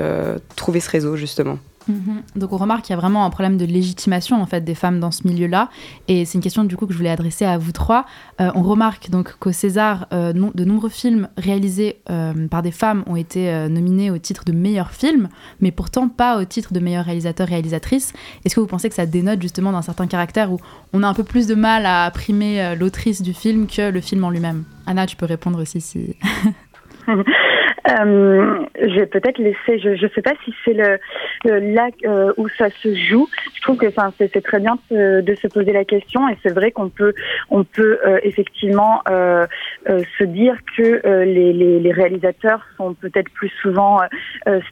trouver 0.56 0.80
ce 0.80 0.90
réseau 0.90 1.16
justement 1.16 1.58
Mhm. 1.88 2.24
Donc 2.36 2.54
on 2.54 2.58
remarque 2.58 2.86
qu'il 2.86 2.94
y 2.94 2.98
a 2.98 3.00
vraiment 3.00 3.26
un 3.26 3.30
problème 3.30 3.58
de 3.58 3.66
légitimation 3.66 4.42
en 4.42 4.46
fait 4.46 4.62
des 4.62 4.76
femmes 4.76 5.00
dans 5.00 5.12
ce 5.12 5.28
milieu-là, 5.28 5.70
et 6.08 6.26
c'est 6.26 6.36
une 6.36 6.42
question 6.42 6.64
du 6.64 6.76
coup 6.76 6.88
que 6.88 6.94
je 6.94 6.98
voulais 6.98 7.10
adresser 7.10 7.46
à 7.46 7.58
vous 7.58 7.72
trois. 7.72 8.06
Euh, 8.42 8.52
on 8.56 8.64
remarque 8.64 9.10
donc 9.10 9.36
qu'au 9.40 9.52
César, 9.52 10.08
euh, 10.14 10.34
de 10.34 10.66
nombreux 10.66 10.90
films 10.90 11.30
réalisés 11.38 12.02
euh, 12.10 12.48
par 12.48 12.62
des 12.62 12.72
femmes 12.72 13.04
ont 13.08 13.16
été 13.16 13.68
nominés 13.70 14.12
au 14.12 14.18
titre 14.18 14.44
de 14.46 14.52
meilleur 14.52 14.92
film, 14.92 15.30
mais 15.60 15.72
pourtant 15.72 16.08
pas 16.10 16.40
au 16.40 16.46
titre 16.46 16.74
de 16.74 16.80
meilleur 16.80 17.06
réalisateur-réalisatrice. 17.06 18.14
Est-ce 18.44 18.56
que 18.56 18.60
vous 18.60 18.68
pensez 18.68 18.90
que 18.90 18.96
ça 18.96 19.06
dénote 19.06 19.42
justement 19.42 19.72
d'un 19.72 19.82
certain 19.82 20.08
caractère 20.08 20.52
où 20.52 20.60
on 20.94 21.04
a 21.04 21.08
un 21.08 21.14
peu 21.14 21.24
plus 21.24 21.48
de 21.48 21.56
mal 21.56 21.86
à 21.86 22.10
primer 22.12 22.76
l'autrice 22.76 23.22
du 23.22 23.34
film 23.34 23.68
que 23.68 23.90
le 23.90 24.02
film 24.02 24.24
en 24.24 24.30
lui-même? 24.30 24.64
Anna, 24.86 25.06
tu 25.06 25.16
peux 25.16 25.26
répondre 25.26 25.62
aussi 25.62 25.82
si. 25.82 26.16
Euh, 27.88 28.66
je 28.82 29.00
vais 29.00 29.06
peut-être 29.06 29.38
laisser, 29.38 29.80
je 29.80 29.90
ne 29.90 30.10
sais 30.10 30.22
pas 30.22 30.34
si 30.44 30.54
c'est 30.64 30.74
le, 30.74 30.98
le 31.44 31.60
là 31.74 31.90
euh, 32.06 32.34
où 32.38 32.48
ça 32.50 32.70
se 32.82 32.96
joue. 32.96 33.28
Je 33.54 33.62
trouve 33.62 33.78
que 33.78 33.88
c'est 34.18 34.44
très 34.44 34.60
bien 34.60 34.78
de, 34.90 35.22
de, 35.22 35.36
se 35.36 35.48
poser 35.48 35.72
la 35.72 35.86
question 35.86 36.28
et 36.30 36.38
c'est 36.44 36.54
vrai 36.54 36.72
qu'on 36.72 36.90
peut, 36.90 37.14
on 37.50 37.64
peut 37.64 38.00
euh, 38.06 38.20
effectivement 38.24 39.02
euh, 39.10 39.46
se 40.18 40.24
dire 40.24 40.58
que 40.76 41.24
les, 41.24 41.54
les, 41.54 41.80
les, 41.80 41.92
réalisateurs 41.92 42.66
sont 42.78 42.94
peut-être 42.94 43.30
plus 43.32 43.52
souvent 43.62 44.00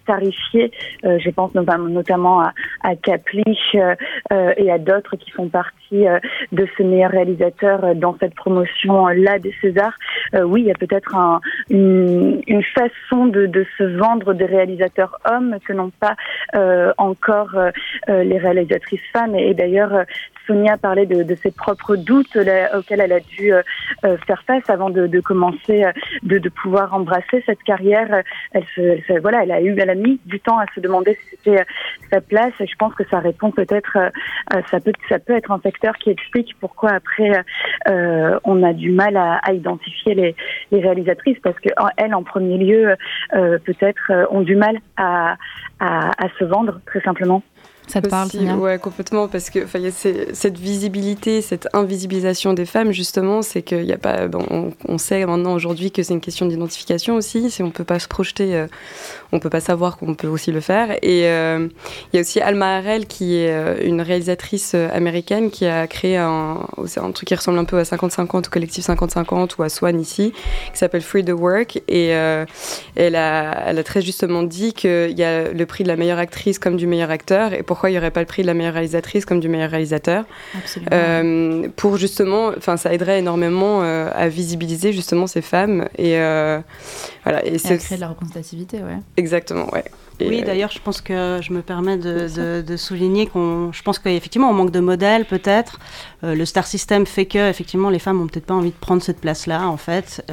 starifiés. 0.01 0.71
je 1.03 1.29
pense 1.29 1.53
notamment, 1.53 2.41
à, 2.41 2.53
à 2.81 2.95
Kaplich 2.95 3.75
et 3.75 4.71
à 4.71 4.77
d'autres 4.77 5.15
qui 5.15 5.31
font 5.31 5.47
partie 5.47 6.05
de 6.51 6.67
ce 6.77 6.83
meilleur 6.83 7.11
réalisateur 7.11 7.95
dans 7.95 8.17
cette 8.19 8.35
promotion-là 8.35 9.39
des 9.39 9.53
Césars. 9.61 9.97
oui, 10.33 10.61
il 10.61 10.67
y 10.67 10.71
a 10.71 10.75
peut-être 10.75 11.15
un, 11.15 11.39
une, 11.69 12.41
une 12.47 12.63
façon 12.63 13.02
de, 13.11 13.65
se 13.77 13.83
vendre 13.83 14.33
des 14.33 14.45
réalisateurs 14.45 15.19
hommes 15.29 15.57
que 15.65 15.73
n'ont 15.73 15.91
pas 15.91 16.15
euh, 16.55 16.91
encore 16.97 17.55
euh, 17.55 17.71
euh, 18.09 18.23
les 18.23 18.37
réalisatrices 18.37 19.01
femmes. 19.11 19.35
Et, 19.35 19.53
d'ailleurs, 19.53 20.05
Sonia 20.47 20.77
parlait 20.77 21.05
de, 21.05 21.23
de, 21.23 21.35
ses 21.35 21.51
propres 21.51 21.95
doutes 21.95 22.37
auxquels 22.75 22.99
elle 22.99 23.13
a 23.13 23.19
dû 23.21 23.53
faire 24.27 24.43
face 24.45 24.69
avant 24.69 24.89
de, 24.89 25.19
commencer, 25.21 25.85
de, 26.23 26.49
pouvoir 26.49 26.93
embrasser 26.93 27.41
cette 27.45 27.63
carrière. 27.63 28.23
Elle, 28.51 29.21
voilà, 29.21 29.43
elle 29.43 29.51
a 29.51 29.61
eu, 29.61 29.73
elle 29.79 29.89
a 29.89 29.95
mis 29.95 30.19
du 30.25 30.41
temps 30.41 30.59
à 30.59 30.65
se 30.75 30.81
demander 30.81 31.17
si 31.21 31.37
c'était 31.37 31.63
sa 32.11 32.19
place. 32.19 32.51
Je 32.59 32.75
pense 32.77 32.93
que 32.93 33.07
ça 33.09 33.19
répond 33.19 33.51
peut-être, 33.51 33.97
ça 34.69 34.81
peut, 34.81 34.91
ça 35.07 35.19
peut 35.19 35.33
être 35.33 35.51
un 35.51 35.59
facteur 35.59 35.95
qui 35.95 36.09
explique 36.09 36.55
pourquoi 36.59 36.91
après 36.91 37.31
on 38.43 38.63
a 38.63 38.73
du 38.73 38.91
mal 38.91 39.15
à, 39.15 39.53
identifier 39.53 40.13
les, 40.13 40.35
les 40.71 40.81
réalisatrices 40.81 41.39
parce 41.41 41.59
que 41.59 41.69
elle, 41.95 42.13
en 42.13 42.23
premier 42.23 42.57
lieu, 42.57 42.92
peut-être 43.65 44.11
euh, 44.11 44.25
ont 44.29 44.41
du 44.41 44.55
mal 44.55 44.77
à, 44.97 45.35
à, 45.79 46.29
se 46.39 46.43
vendre 46.43 46.79
très 46.85 47.01
simplement. 47.01 47.43
Ça 47.93 48.01
te 48.01 48.07
parle, 48.07 48.29
Ouais, 48.57 48.79
complètement, 48.79 49.27
parce 49.27 49.51
que 49.51 49.59
y 49.59 49.87
a 49.87 49.91
cette 50.33 50.57
visibilité, 50.57 51.43
cette 51.43 51.67
invisibilisation 51.73 52.53
des 52.53 52.65
femmes, 52.65 52.91
justement, 52.91 53.43
c'est 53.43 53.61
qu'il 53.61 53.83
n'y 53.83 53.93
a 53.93 53.99
pas. 53.99 54.27
Bon, 54.27 54.73
on, 54.87 54.97
sait 54.97 55.23
maintenant 55.27 55.53
aujourd'hui 55.53 55.91
que 55.91 56.01
c'est 56.01 56.15
une 56.15 56.19
question 56.19 56.47
d'identification 56.47 57.15
aussi. 57.15 57.51
Si 57.51 57.61
on 57.61 57.67
ne 57.67 57.71
peut 57.71 57.83
pas 57.83 57.99
se 57.99 58.07
projeter, 58.07 58.55
euh, 58.55 58.65
on 59.31 59.35
ne 59.35 59.41
peut 59.41 59.51
pas 59.51 59.59
savoir 59.59 59.97
qu'on 59.97 60.15
peut 60.15 60.27
aussi 60.27 60.51
le 60.51 60.59
faire. 60.59 60.93
Et 61.03 61.27
euh, 61.27 61.67
il 62.11 62.15
y 62.15 62.17
a 62.17 62.21
aussi 62.21 62.41
Alma 62.41 62.77
Harel, 62.77 63.05
qui 63.05 63.35
est 63.35 63.51
euh, 63.51 63.75
une 63.83 64.01
réalisatrice 64.01 64.73
américaine, 64.73 65.51
qui 65.51 65.67
a 65.67 65.85
créé 65.85 66.17
un, 66.17 66.65
un 66.97 67.11
truc 67.11 67.27
qui 67.27 67.35
ressemble 67.35 67.59
un 67.59 67.65
peu 67.65 67.77
à 67.77 67.83
50-50, 67.83 68.47
au 68.47 68.49
collectif 68.49 68.87
50-50 68.87 69.51
ou 69.59 69.61
à 69.61 69.69
Swan 69.69 70.01
ici, 70.01 70.33
qui 70.71 70.79
s'appelle 70.79 71.03
Free 71.03 71.23
the 71.23 71.29
Work. 71.29 71.79
Et 71.87 72.07
elle, 72.07 73.15
a, 73.15 73.67
elle 73.67 73.77
a 73.77 73.83
très 73.83 74.01
justement 74.01 74.41
dit 74.41 74.73
qu'il 74.73 75.15
y 75.15 75.23
a 75.23 75.51
le 75.51 75.65
prix 75.67 75.83
de 75.83 75.89
la 75.89 75.95
meilleure 75.95 76.17
actrice 76.17 76.57
comme 76.57 76.75
du 76.75 76.87
meilleur 76.87 77.11
acteur. 77.11 77.53
Et 77.53 77.61
pourquoi 77.61 77.82
il 77.89 77.93
n'y 77.93 77.97
aurait 77.97 78.11
pas 78.11 78.19
le 78.19 78.25
prix 78.25 78.41
de 78.41 78.47
la 78.47 78.53
meilleure 78.53 78.73
réalisatrice 78.73 79.25
comme 79.25 79.39
du 79.39 79.49
meilleur 79.49 79.69
réalisateur 79.69 80.25
euh, 80.91 81.67
Pour 81.75 81.97
justement, 81.97 82.51
enfin, 82.57 82.77
ça 82.77 82.93
aiderait 82.93 83.19
énormément 83.19 83.81
euh, 83.81 84.09
à 84.13 84.27
visibiliser 84.27 84.93
justement 84.93 85.27
ces 85.27 85.41
femmes 85.41 85.87
et 85.97 86.19
euh, 86.19 86.59
voilà. 87.23 87.45
Et, 87.45 87.55
et 87.55 87.71
à 87.71 87.77
créer 87.77 87.97
de 87.97 88.01
la 88.01 88.09
représentativité, 88.09 88.77
ouais. 88.77 88.97
Exactement, 89.17 89.69
ouais. 89.73 89.83
oui, 90.21 90.43
d'ailleurs, 90.43 90.71
je 90.71 90.79
pense 90.79 91.01
que 91.01 91.39
je 91.41 91.53
me 91.53 91.61
permets 91.61 91.97
de, 91.97 92.61
de, 92.61 92.77
souligner 92.77 93.27
qu'on, 93.27 93.71
je 93.71 93.81
pense 93.81 93.99
qu'effectivement, 93.99 94.49
on 94.49 94.53
manque 94.53 94.71
de 94.71 94.79
modèles, 94.79 95.25
peut-être. 95.25 95.79
le 96.21 96.45
star 96.45 96.67
system 96.67 97.05
fait 97.05 97.25
que, 97.25 97.49
effectivement, 97.49 97.89
les 97.89 97.99
femmes 97.99 98.21
ont 98.21 98.27
peut-être 98.27 98.45
pas 98.45 98.53
envie 98.53 98.71
de 98.71 98.79
prendre 98.79 99.01
cette 99.01 99.19
place-là, 99.21 99.67
en 99.67 99.77
fait. 99.77 100.23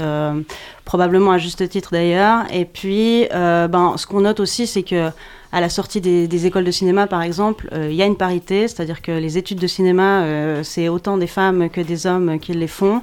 probablement 0.85 1.33
à 1.33 1.39
juste 1.39 1.69
titre, 1.69 1.91
d'ailleurs. 1.93 2.45
Et 2.53 2.65
puis, 2.65 3.27
ben, 3.31 3.95
ce 3.97 4.07
qu'on 4.07 4.23
note 4.23 4.41
aussi, 4.41 4.67
c'est 4.67 4.83
que 4.83 5.11
à 5.53 5.61
la 5.61 5.69
sortie 5.69 6.01
des, 6.01 6.47
écoles 6.47 6.65
de 6.65 6.71
cinéma, 6.71 7.07
par 7.09 7.23
exemple, 7.23 7.69
euh, 7.73 7.89
il 7.91 7.97
y 7.97 8.03
a 8.03 8.07
une 8.07 8.17
parité, 8.17 8.69
c'est-à-dire 8.69 9.03
que 9.03 9.11
les 9.11 9.37
études 9.37 9.59
de 9.59 9.67
cinéma, 9.67 10.23
euh, 10.23 10.63
c'est 10.63 10.89
autant 10.89 11.17
des 11.17 11.27
femmes 11.27 11.69
que 11.69 11.81
des 11.81 12.07
hommes 12.07 12.39
qui 12.39 12.53
les 12.53 12.69
font. 12.69 13.03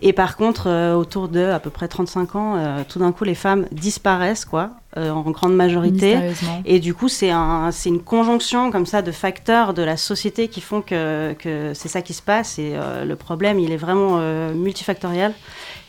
Et 0.00 0.14
par 0.14 0.36
contre, 0.36 0.68
euh, 0.68 0.94
autour 0.94 1.28
de 1.28 1.40
à 1.40 1.60
peu 1.60 1.68
près 1.68 1.88
35 1.88 2.34
ans, 2.34 2.84
tout 2.88 2.98
d'un 2.98 3.12
coup, 3.12 3.24
les 3.24 3.34
femmes 3.34 3.66
disparaissent, 3.72 4.46
quoi, 4.46 4.70
en 4.96 5.30
grande 5.30 5.54
majorité. 5.54 6.18
Et 6.64 6.80
du 6.80 6.94
coup, 6.94 7.08
c'est 7.08 7.30
un, 7.30 7.70
une 7.84 8.00
conjonction 8.00 8.70
comme 8.70 8.86
ça 8.86 9.02
de 9.02 9.12
facteurs 9.12 9.74
de 9.74 9.82
la 9.82 9.96
société 9.96 10.48
qui 10.48 10.60
font 10.60 10.80
que, 10.80 11.34
que 11.34 11.72
c'est 11.74 11.88
ça 11.88 12.00
qui 12.00 12.14
se 12.14 12.22
passe. 12.22 12.58
Et 12.58 12.74
le 13.04 13.14
problème, 13.16 13.58
il 13.58 13.70
est 13.70 13.76
vraiment 13.76 14.18
multifactoriel. 14.54 15.34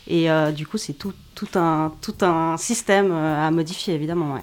Et 0.06 0.28
du 0.54 0.66
coup, 0.66 0.78
c'est 0.78 0.92
tout, 0.92 1.14
tout, 1.34 1.48
un, 1.56 1.92
tout 2.00 2.14
un 2.22 2.56
système 2.56 3.12
à 3.12 3.50
modifier, 3.50 3.94
évidemment. 3.94 4.34
Ouais. 4.34 4.42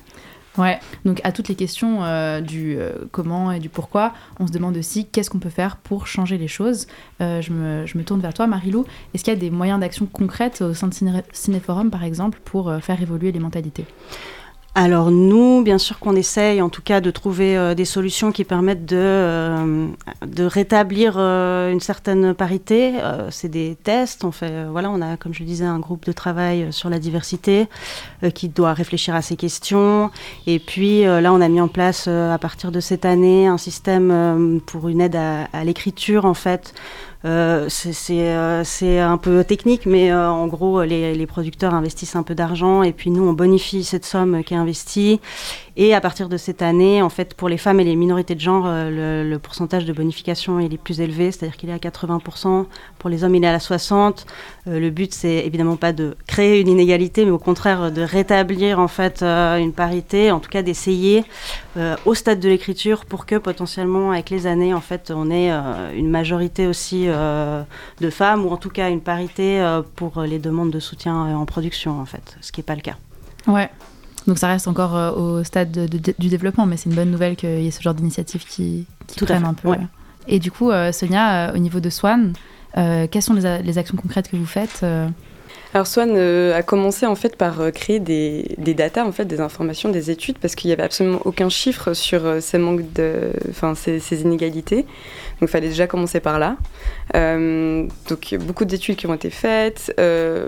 Ouais, 0.57 0.79
donc 1.05 1.21
à 1.23 1.31
toutes 1.31 1.47
les 1.47 1.55
questions 1.55 2.03
euh, 2.03 2.41
du 2.41 2.75
euh, 2.77 2.91
comment 3.11 3.51
et 3.53 3.59
du 3.59 3.69
pourquoi, 3.69 4.13
on 4.39 4.47
se 4.47 4.51
demande 4.51 4.75
aussi 4.75 5.05
qu'est-ce 5.05 5.29
qu'on 5.29 5.39
peut 5.39 5.49
faire 5.49 5.77
pour 5.77 6.07
changer 6.07 6.37
les 6.37 6.49
choses. 6.49 6.87
Euh, 7.21 7.41
je, 7.41 7.53
me, 7.53 7.85
je, 7.85 7.97
me, 7.97 8.03
tourne 8.03 8.19
vers 8.19 8.33
toi, 8.33 8.47
Marilou. 8.47 8.85
Est-ce 9.13 9.23
qu'il 9.23 9.33
y 9.33 9.37
a 9.37 9.39
des 9.39 9.49
moyens 9.49 9.79
d'action 9.79 10.05
concrètes 10.05 10.61
au 10.61 10.73
sein 10.73 10.89
de 10.89 10.93
Cinéforum, 11.31 11.89
par 11.89 12.03
exemple, 12.03 12.39
pour 12.43 12.73
faire 12.81 13.01
évoluer 13.01 13.31
les 13.31 13.39
mentalités? 13.39 13.85
Alors 14.73 15.11
nous, 15.11 15.63
bien 15.63 15.77
sûr 15.77 15.99
qu'on 15.99 16.15
essaye 16.15 16.61
en 16.61 16.69
tout 16.69 16.81
cas 16.81 17.01
de 17.01 17.11
trouver 17.11 17.57
euh, 17.57 17.75
des 17.75 17.83
solutions 17.83 18.31
qui 18.31 18.45
permettent 18.45 18.85
de, 18.85 18.95
euh, 18.95 19.87
rétablir 20.37 21.15
euh, 21.17 21.73
une 21.73 21.81
certaine 21.81 22.33
parité. 22.33 22.93
c'est 23.31 23.49
des 23.49 23.77
tests. 23.83 24.23
On 24.23 24.31
fait, 24.31 24.65
voilà, 24.69 24.89
on 24.89 25.01
a, 25.01 25.17
comme 25.17 25.33
je 25.33 25.43
disais, 25.43 25.65
un 25.65 25.79
groupe 25.79 26.05
de 26.05 26.13
travail 26.13 26.71
sur 26.71 26.89
la 26.89 26.99
diversité 26.99 27.67
qui 28.33 28.47
doit 28.47 28.73
réfléchir 28.73 29.13
à 29.13 29.21
ces 29.21 29.35
questions. 29.35 30.09
Et 30.47 30.59
puis 30.59 31.03
là, 31.03 31.33
on 31.33 31.41
a 31.41 31.49
mis 31.49 31.59
en 31.59 31.67
place 31.67 32.07
à 32.07 32.37
partir 32.37 32.71
de 32.71 32.79
cette 32.79 33.05
année 33.05 33.47
un 33.47 33.57
système 33.57 34.61
pour 34.65 34.87
une 34.89 35.01
aide 35.01 35.15
à 35.15 35.63
l'écriture 35.63 36.25
en 36.25 36.33
fait. 36.33 36.73
Euh, 37.23 37.69
euh, 38.09 38.63
c'est 38.63 38.99
un 38.99 39.17
peu 39.17 39.43
technique, 39.43 39.85
mais 39.85 40.11
euh, 40.11 40.29
en 40.29 40.47
gros, 40.47 40.83
les, 40.83 41.13
les, 41.13 41.27
producteurs 41.27 41.73
investissent 41.73 42.15
un 42.15 42.23
peu 42.23 42.33
d'argent 42.33 42.81
et 42.81 42.93
puis 42.93 43.11
nous, 43.11 43.23
on 43.23 43.33
bonifie 43.33 43.83
cette 43.83 44.05
somme 44.05 44.43
qui 44.43 44.55
est 44.55 44.57
investie. 44.57 45.19
Et 45.77 45.93
à 45.93 46.01
partir 46.01 46.29
de 46.29 46.37
cette 46.37 46.61
année, 46.61 47.01
en 47.01 47.09
fait, 47.09 47.33
pour 47.33 47.49
les 47.49 47.57
femmes 47.57 47.79
et 47.79 47.83
les 47.83 47.95
minorités 47.95 48.35
de 48.35 48.39
genre, 48.39 48.65
le, 48.65 49.27
le 49.27 49.39
pourcentage 49.39 49.85
de 49.85 49.93
bonification 49.93 50.59
il 50.59 50.73
est 50.73 50.77
plus 50.77 51.01
élevé, 51.01 51.31
c'est-à-dire 51.31 51.57
qu'il 51.57 51.69
est 51.69 51.73
à 51.73 51.77
80%. 51.77 52.65
Pour 52.99 53.09
les 53.09 53.23
hommes, 53.23 53.35
il 53.35 53.43
est 53.43 53.47
à 53.47 53.57
60%. 53.57 54.25
le 54.67 54.89
but, 54.89 55.13
c'est 55.13 55.45
évidemment 55.45 55.77
pas 55.77 55.93
de 55.93 56.15
créer 56.27 56.59
une 56.59 56.67
inégalité, 56.67 57.25
mais 57.25 57.31
au 57.31 57.39
contraire 57.39 57.91
de 57.91 58.01
rétablir 58.01 58.79
en 58.79 58.87
fait 58.87 59.23
une 59.23 59.73
parité, 59.73 60.31
en 60.31 60.39
tout 60.39 60.49
cas 60.49 60.61
d'essayer 60.61 61.23
au 62.05 62.13
stade 62.13 62.39
de 62.39 62.49
l'écriture 62.49 63.05
pour 63.05 63.25
que 63.25 63.35
potentiellement, 63.35 64.11
avec 64.11 64.29
les 64.29 64.47
années, 64.47 64.73
en 64.73 64.81
fait, 64.81 65.11
on 65.15 65.29
ait 65.31 65.51
une 65.95 66.09
majorité 66.09 66.67
aussi 66.67 67.05
euh, 67.07 67.63
de 67.99 68.09
femmes, 68.09 68.45
ou 68.45 68.49
en 68.49 68.57
tout 68.57 68.69
cas 68.69 68.89
une 68.89 69.01
parité 69.01 69.61
euh, 69.61 69.81
pour 69.95 70.21
les 70.21 70.39
demandes 70.39 70.71
de 70.71 70.79
soutien 70.79 71.27
euh, 71.27 71.33
en 71.33 71.45
production, 71.45 71.99
en 71.99 72.05
fait, 72.05 72.37
ce 72.41 72.51
qui 72.51 72.59
n'est 72.59 72.65
pas 72.65 72.75
le 72.75 72.81
cas. 72.81 72.97
Ouais. 73.47 73.69
Donc 74.27 74.37
ça 74.37 74.47
reste 74.47 74.67
encore 74.67 75.17
au 75.17 75.43
stade 75.43 75.71
du 75.71 76.29
développement, 76.29 76.65
mais 76.65 76.77
c'est 76.77 76.89
une 76.89 76.95
bonne 76.95 77.11
nouvelle 77.11 77.35
qu'il 77.35 77.61
y 77.61 77.67
ait 77.67 77.71
ce 77.71 77.81
genre 77.81 77.93
d'initiative 77.93 78.45
qui, 78.45 78.85
qui 79.07 79.25
prenne 79.25 79.45
un 79.45 79.53
peu. 79.53 79.69
Et 80.27 80.39
du 80.39 80.51
coup, 80.51 80.71
Sonia, 80.91 81.53
au 81.55 81.57
niveau 81.57 81.79
de 81.79 81.89
Swan, 81.89 82.33
quelles 82.75 83.21
sont 83.21 83.33
les, 83.33 83.63
les, 83.63 83.77
actions 83.79 83.97
concrètes 83.97 84.29
que 84.29 84.37
vous 84.37 84.45
faites 84.45 84.85
alors 85.73 85.87
Swan 85.87 86.15
euh, 86.17 86.53
a 86.53 86.63
commencé 86.63 87.05
en 87.05 87.15
fait 87.15 87.37
par 87.37 87.61
euh, 87.61 87.71
créer 87.71 88.01
des, 88.01 88.55
des 88.57 88.73
datas, 88.73 89.05
en 89.05 89.13
fait, 89.13 89.23
des 89.23 89.39
informations, 89.39 89.87
des 89.87 90.11
études, 90.11 90.37
parce 90.37 90.53
qu'il 90.55 90.67
n'y 90.67 90.73
avait 90.73 90.83
absolument 90.83 91.21
aucun 91.23 91.47
chiffre 91.47 91.93
sur 91.93 92.25
euh, 92.25 92.41
ces 92.41 92.57
manques 92.57 92.91
de, 92.91 93.31
enfin 93.49 93.73
ces, 93.73 94.01
inégalités. 94.21 94.81
Donc 94.81 95.43
il 95.43 95.47
fallait 95.47 95.69
déjà 95.69 95.87
commencer 95.87 96.19
par 96.19 96.39
là. 96.39 96.57
donc 97.13 98.35
beaucoup 98.41 98.65
d'études 98.65 98.97
qui 98.97 99.07
ont 99.07 99.13
été 99.13 99.29
faites, 99.29 99.95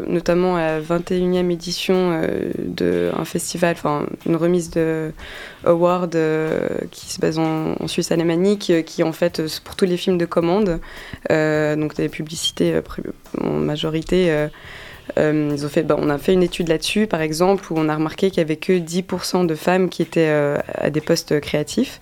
notamment 0.07 0.57
à 0.57 0.79
la 0.79 0.81
21e 0.81 1.49
édition 1.49 2.21
d'un 2.59 3.25
festival, 3.25 3.75
enfin 3.75 4.05
une 4.27 4.35
remise 4.35 4.69
de 4.69 5.11
award 5.65 6.15
qui 6.91 7.11
se 7.11 7.19
base 7.19 7.39
en, 7.39 7.87
Suisse 7.87 8.11
alémanique, 8.11 8.71
qui 8.85 9.01
en 9.01 9.13
fait 9.13 9.41
pour 9.63 9.75
tous 9.75 9.85
les 9.85 9.97
films 9.97 10.19
de 10.19 10.25
commande, 10.25 10.79
donc 11.29 11.95
des 11.95 12.09
publicités 12.09 12.79
en 13.41 13.53
majorité. 13.53 14.49
Euh, 15.17 15.55
bah, 15.83 15.95
on 15.97 16.09
a 16.09 16.17
fait 16.17 16.33
une 16.33 16.43
étude 16.43 16.69
là-dessus, 16.69 17.07
par 17.07 17.21
exemple, 17.21 17.71
où 17.71 17.75
on 17.77 17.89
a 17.89 17.95
remarqué 17.95 18.29
qu'il 18.29 18.43
n'y 18.43 18.45
avait 18.45 18.57
que 18.57 18.73
10% 18.73 19.45
de 19.45 19.55
femmes 19.55 19.89
qui 19.89 20.01
étaient 20.01 20.29
euh, 20.29 20.57
à 20.73 20.89
des 20.89 21.01
postes 21.01 21.39
créatifs 21.39 21.99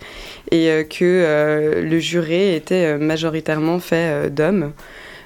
et 0.52 0.70
euh, 0.70 0.84
que 0.84 1.82
le 1.82 2.00
jury 2.00 2.54
était 2.54 2.98
majoritairement 2.98 3.80
fait 3.80 4.30
d'hommes. 4.30 4.72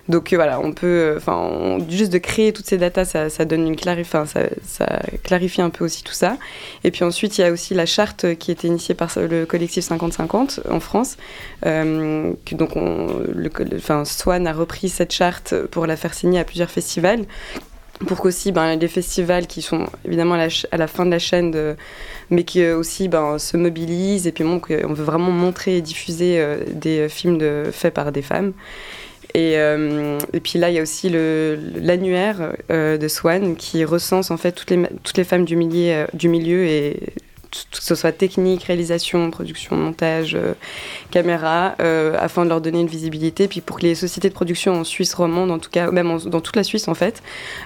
Donc 0.08 0.32
voilà, 0.34 0.60
on 0.60 0.72
peut, 0.72 1.16
enfin, 1.18 1.80
juste 1.90 2.14
de 2.14 2.20
créer 2.20 2.54
toutes 2.54 2.68
ces 2.68 2.78
datas, 2.78 3.06
ça, 3.06 3.46
donne 3.46 3.66
une 3.66 3.76
clarif, 3.76 4.12
ça, 4.12 4.26
ça, 4.64 5.02
clarifie 5.24 5.62
un 5.62 5.72
peu 5.72 5.84
aussi 5.84 6.04
tout 6.04 6.14
ça. 6.14 6.38
Et 6.84 6.92
puis 6.92 7.04
ensuite, 7.04 7.38
il 7.38 7.42
y 7.42 7.44
a 7.44 7.52
aussi 7.52 7.74
la 7.74 7.88
charte 7.88 8.36
qui 8.36 8.52
a 8.52 8.54
été 8.54 8.68
initiée 8.68 8.94
par 8.94 9.10
le 9.18 9.46
collectif 9.46 9.84
50-50 9.84 10.70
en 10.70 10.80
France. 10.80 11.18
Euh, 11.66 12.34
donc, 12.52 12.76
on, 12.76 13.08
Swan 14.06 14.46
a 14.46 14.54
repris 14.54 14.90
cette 14.90 15.12
charte 15.12 15.56
pour 15.72 15.88
la 15.88 15.98
faire 15.98 16.14
signer 16.14 16.40
à 16.40 16.44
plusieurs 16.44 16.70
festivals 16.70 17.26
pour 18.08 18.20
qu'aussi 18.20 18.52
ben, 18.52 18.76
les 18.76 18.88
festivals 18.90 19.48
qui 19.48 19.62
sont 19.62 19.88
évidemment 20.04 20.34
à 20.36 20.78
la, 20.78 20.88
fin 20.88 21.06
de 21.06 21.12
la 21.12 21.20
chaîne, 21.20 21.78
mais 22.30 22.44
qui 22.44 22.68
aussi 22.68 23.08
ben, 23.08 23.40
se 23.40 23.56
mobilisent 23.56 24.28
et 24.28 24.34
puis 24.34 24.44
on 24.44 24.60
veut 24.60 25.04
vraiment 25.04 25.32
montrer 25.32 25.78
et 25.78 25.82
diffuser 25.82 26.40
euh, 26.40 26.58
des 26.68 27.08
films 27.08 27.72
faits 27.72 27.94
par 27.94 28.12
des 28.12 28.22
femmes. 28.22 28.52
Et, 29.36 29.58
euh, 29.58 30.18
et, 30.32 30.40
puis 30.40 30.60
là, 30.60 30.70
il 30.70 30.76
y 30.76 30.80
a 30.80 30.82
aussi 30.82 31.10
l'annuaire 31.10 32.54
euh, 32.72 32.98
de 32.98 33.08
Swan 33.10 33.58
qui 33.58 33.84
recense 33.84 34.32
en 34.32 34.38
fait 34.38 34.54
toutes 34.54 34.72
les, 35.18 35.24
femmes 35.26 35.44
du, 35.44 35.58
milieu, 35.58 36.08
milieu 36.24 36.66
et 36.66 37.14
que 37.72 37.84
ce 37.84 37.96
soit 37.96 38.12
technique, 38.12 38.64
réalisation, 38.64 39.30
production, 39.32 39.76
montage, 39.76 40.36
euh, 40.36 40.54
caméra, 41.12 41.76
euh, 41.80 42.16
afin 42.20 42.44
de 42.46 42.50
leur 42.50 42.62
donner 42.62 42.82
une 42.82 42.88
visibilité, 42.88 43.48
puis 43.48 43.62
pour 43.62 43.78
que 43.78 43.84
les 43.84 43.96
sociétés 43.96 44.30
de 44.30 44.34
production 44.34 44.74
en 44.74 44.84
Suisse 44.84 45.14
romande, 45.14 45.52
en 45.52 45.60
tout 45.60 45.70
cas, 45.70 45.92
même 45.92 46.18
dans 46.26 46.42
toute 46.42 46.56
la 46.56 46.64
Suisse 46.64 46.88
en 46.88 46.94
fait, 46.94 47.22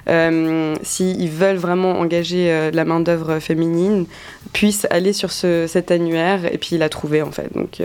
euh, 0.08 0.76
s'ils 0.82 1.30
veulent 1.30 1.58
vraiment 1.58 2.00
engager 2.00 2.72
la 2.74 2.86
main 2.86 3.00
d'œuvre 3.00 3.40
féminine, 3.40 4.06
puissent 4.54 4.88
aller 4.90 5.14
sur 5.14 5.32
ce, 5.32 5.68
cet 5.68 5.92
annuaire 5.92 6.52
et 6.52 6.58
puis 6.58 6.78
la 6.78 6.90
trouver 6.90 7.22
en 7.22 7.32
fait. 7.32 7.54
Donc. 7.54 7.82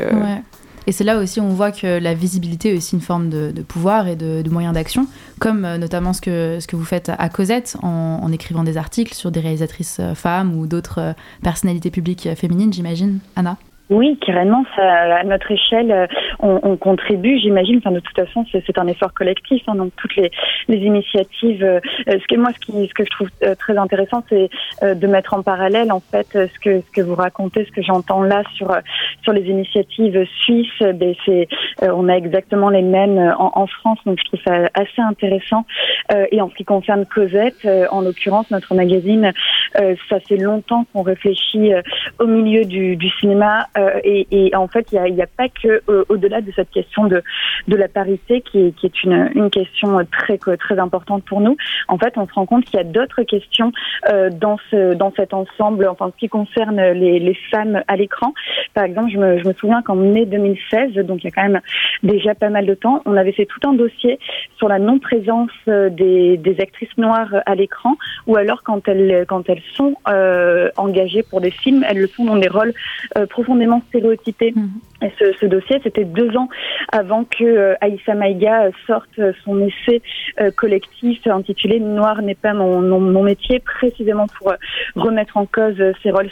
Et 0.87 0.93
c'est 0.93 1.05
là 1.05 1.19
aussi 1.19 1.41
on 1.41 1.49
voit 1.49 1.73
que 1.73 1.99
la 1.99 2.15
visibilité 2.15 2.73
est 2.73 2.77
aussi 2.77 2.95
une 2.95 3.01
forme 3.01 3.31
de, 3.31 3.63
pouvoir 3.63 4.07
et 4.09 4.17
de, 4.17 4.49
moyen 4.51 4.73
d'action, 4.73 5.07
comme 5.41 5.65
euh, 5.65 5.79
notamment 5.79 6.13
ce 6.13 6.21
que, 6.21 6.59
ce 6.61 6.67
que 6.67 6.77
vous 6.77 6.85
faites 6.85 7.11
à 7.17 7.29
Cosette 7.29 7.77
en, 7.83 8.31
écrivant 8.33 8.65
des 8.65 8.77
articles 8.77 9.15
sur 9.15 9.31
des 9.31 9.41
réalisatrices 9.41 9.99
euh, 10.01 10.15
femmes 10.15 10.59
ou 10.59 10.67
d'autres 10.67 11.01
euh, 11.01 11.13
personnalités 11.43 11.91
publiques 11.91 12.29
féminines, 12.37 12.73
j'imagine. 12.73 13.21
Anna? 13.37 13.57
Oui, 13.91 14.19
carrément. 14.25 14.65
À 14.79 15.23
notre 15.25 15.51
échelle, 15.53 16.09
on, 16.41 16.59
on 16.63 16.77
contribue, 16.79 17.39
j'imagine. 17.39 17.77
Enfin, 17.79 17.93
de 17.93 18.01
toute 18.01 18.17
façon, 18.17 18.47
c'est 18.51 18.79
un 18.79 18.87
effort 18.87 19.13
collectif. 19.13 19.63
Hein, 19.67 19.75
donc, 19.75 19.93
toutes 19.97 20.17
les, 20.17 20.31
les 20.69 20.79
initiatives. 20.79 21.81
Ce 22.07 22.27
que 22.27 22.37
moi, 22.37 22.49
ce, 22.55 22.95
que 22.95 23.05
je 23.05 23.11
trouve 23.11 23.29
très 23.59 23.77
intéressant, 23.77 24.25
c'est 24.31 24.49
de 24.83 25.07
mettre 25.07 25.35
en 25.35 25.43
parallèle, 25.43 25.93
en 25.93 26.01
fait, 26.01 26.27
ce 26.33 26.59
que 26.61 26.81
ce 26.81 26.91
que 26.93 27.03
vous 27.03 27.15
racontez, 27.15 27.67
ce 27.67 27.73
que 27.73 27.83
j'entends 27.83 28.23
là 28.23 28.43
sur 28.55 28.75
sur 29.25 29.33
les 29.33 29.43
initiatives 29.43 30.25
suisses. 30.41 30.81
Ben, 30.81 31.15
c'est, 31.27 31.49
on 31.83 32.09
a 32.09 32.15
exactement 32.15 32.69
les 32.71 32.83
mêmes 32.83 33.35
en, 33.39 33.53
en, 33.55 33.67
France. 33.67 33.99
Donc, 34.07 34.19
je 34.19 34.25
trouve 34.25 34.41
ça 34.45 34.69
assez 34.75 35.03
intéressant. 35.03 35.65
et 36.31 36.41
en 36.41 36.49
ce 36.51 36.55
qui 36.55 36.65
concerne 36.65 37.05
Cosette, 37.07 37.67
en 37.91 38.01
l'occurrence, 38.01 38.51
notre 38.51 38.75
magazine, 38.75 39.33
ça 39.75 40.21
fait 40.21 40.37
longtemps 40.37 40.87
qu'on 40.93 41.03
réfléchit 41.03 41.73
au 42.19 42.27
milieu 42.27 42.65
du, 42.65 42.97
du 42.97 43.11
cinéma 43.21 43.67
euh, 43.79 44.01
et, 44.05 44.27
et, 44.31 44.57
en 44.57 44.69
fait, 44.69 44.87
il 44.93 45.01
n'y 45.15 45.21
a, 45.21 45.25
a, 45.25 45.27
pas 45.27 45.49
que 45.49 45.83
euh, 45.89 46.05
au-delà 46.09 46.41
de 46.41 46.53
cette 46.55 46.71
question 46.71 47.07
de, 47.07 47.23
de 47.69 47.77
la 47.77 47.89
parité 47.89 48.41
qui 48.41 48.67
est, 48.67 48.73
qui 48.73 48.87
est 48.87 49.05
une, 49.05 49.31
une 49.35 49.51
question 49.51 49.99
très 50.11 50.39
très 50.39 50.79
importante 50.79 51.25
pour 51.25 51.41
nous. 51.41 51.57
En 51.89 51.99
fait, 51.99 52.15
on 52.17 52.27
se 52.27 52.33
rend 52.33 52.47
compte 52.47 52.65
qu'il 52.65 52.77
y 52.77 52.81
a 52.81 52.85
d'autres 52.85 53.23
questions 53.23 53.73
euh, 54.09 54.31
dans 54.31 54.59
ce 54.71 54.95
dans 54.95 55.13
cet 55.17 55.35
ensemble, 55.35 55.89
enfin 55.89 56.11
ce 56.13 56.19
qui 56.19 56.29
concerne 56.29 56.81
les, 56.93 57.19
les 57.19 57.37
femmes 57.51 57.83
à 57.89 57.97
l'écran. 57.97 58.35
Par 58.75 58.85
exemple, 58.85 59.11
je 59.15 59.19
me, 59.19 59.39
je 59.39 59.49
me 59.49 59.53
souviens 59.55 59.83
qu'en 59.83 59.95
mai 59.95 60.27
2016, 60.27 60.95
donc 61.07 61.23
il 61.23 61.27
y 61.27 61.29
a 61.29 61.31
quand 61.31 61.49
même 61.49 61.61
déjà 62.03 62.35
pas 62.35 62.51
mal 62.51 62.67
de 62.67 62.75
temps, 62.75 63.03
on 63.07 63.17
avait 63.17 63.33
fait 63.33 63.47
tout 63.47 63.67
un 63.69 63.73
dossier 63.73 64.19
sur 64.57 64.69
la 64.69 64.79
non-présence 64.79 65.51
des, 65.67 66.37
des 66.37 66.61
actrices 66.61 66.97
noires 66.99 67.35
à 67.47 67.55
l'écran, 67.55 67.97
ou 68.27 68.37
alors 68.37 68.63
quand 68.63 68.87
elles 68.89 69.25
quand 69.27 69.49
elles 69.49 69.63
sont 69.75 69.95
euh, 70.09 70.71
engagées 70.77 71.23
pour 71.23 71.41
des 71.41 71.51
films, 71.51 71.85
elles 71.89 71.99
le 71.99 72.07
sont 72.09 72.25
dans 72.25 72.37
des 72.37 72.49
rôles 72.49 72.75
euh, 73.17 73.27
profondément 73.27 73.83
stéréotypé. 73.89 74.53
Mhm. 74.55 74.71
Et 75.05 75.13
ce, 75.19 75.47
dossier, 75.47 75.79
c'était 75.83 76.05
deux 76.05 76.35
ans 76.37 76.49
avant 76.91 77.25
que 77.25 77.45
euh, 77.45 77.75
Aïssa 77.83 78.15
Maïga 78.15 78.71
sorte 78.87 79.21
son 79.45 79.61
essai 79.61 80.01
euh, 80.41 80.51
collectif 80.51 81.27
intitulé 81.27 81.79
Noir 81.79 82.23
n'est 82.23 82.35
pas 82.35 82.55
mon, 82.55 82.81
mon, 82.81 83.23
métier, 83.23 83.59
précisément 83.59 84.27
pour 84.39 84.53
euh, 84.53 84.57
remettre 84.97 85.37
en 85.37 85.45
cause 85.45 85.77
ces 86.03 86.11
rôles 86.11 86.31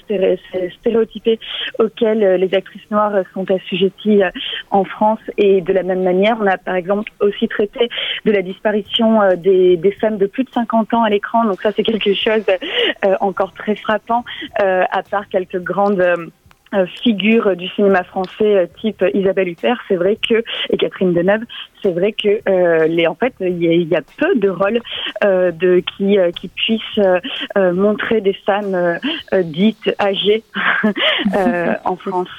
stéréotypés 0.81 1.39
auxquels 1.79 2.41
les 2.41 2.55
actrices 2.55 2.72
noires 2.91 3.12
sont 3.35 3.50
assujetties 3.50 4.23
en 4.71 4.85
France. 4.85 5.21
Et 5.38 5.61
de 5.61 5.73
la 5.73 5.83
même 5.83 6.02
manière, 6.02 6.37
on 6.41 6.47
a 6.47 6.59
par 6.59 6.75
exemple 6.75 7.11
aussi 7.21 7.49
traité 7.49 7.88
de 8.25 8.33
la 8.33 8.43
disparition 8.43 9.21
des, 9.37 9.76
des 9.76 9.93
femmes 9.93 10.19
de 10.19 10.26
plus 10.26 10.45
de 10.45 10.50
50 10.50 10.95
ans 10.95 11.02
à 11.02 11.11
l'écran. 11.11 11.45
Donc 11.45 11.62
ça, 11.62 11.73
c'est 11.73 11.83
quelque 11.83 12.14
chose 12.14 12.45
encore 13.21 13.52
très 13.52 13.76
frappant, 13.76 14.25
à 14.59 15.02
part 15.02 15.29
quelques 15.29 15.62
grandes 15.62 16.31
euh, 16.75 16.87
figures 17.02 17.55
du 17.55 17.69
cinéma 17.69 18.02
français 18.02 18.57
euh, 18.57 18.67
type 18.81 19.05
Isabelle 19.12 19.49
Huppert, 19.49 19.76
c'est 19.88 19.97
vrai 19.97 20.17
que 20.17 20.43
et 20.71 20.79
Catherine 20.79 21.12
Deneuve, 21.12 21.43
c'est 21.83 21.91
vrai 21.91 22.12
que 22.12 22.41
euh, 22.49 22.87
les 22.87 23.07
en 23.07 23.14
fait 23.14 23.35
il 23.41 23.62
y, 23.62 23.95
a 23.95 24.00
peu 24.17 24.35
de 24.37 24.49
rôles 24.49 24.81
de 25.23 25.81
qui 25.81 26.17
qui 26.41 26.49
puissent 26.49 27.00
montrer 27.57 28.23
des 28.23 28.33
femmes 28.33 28.99
dites 29.45 29.95
âgées 30.00 30.43
en 31.85 31.97
France. 31.97 32.31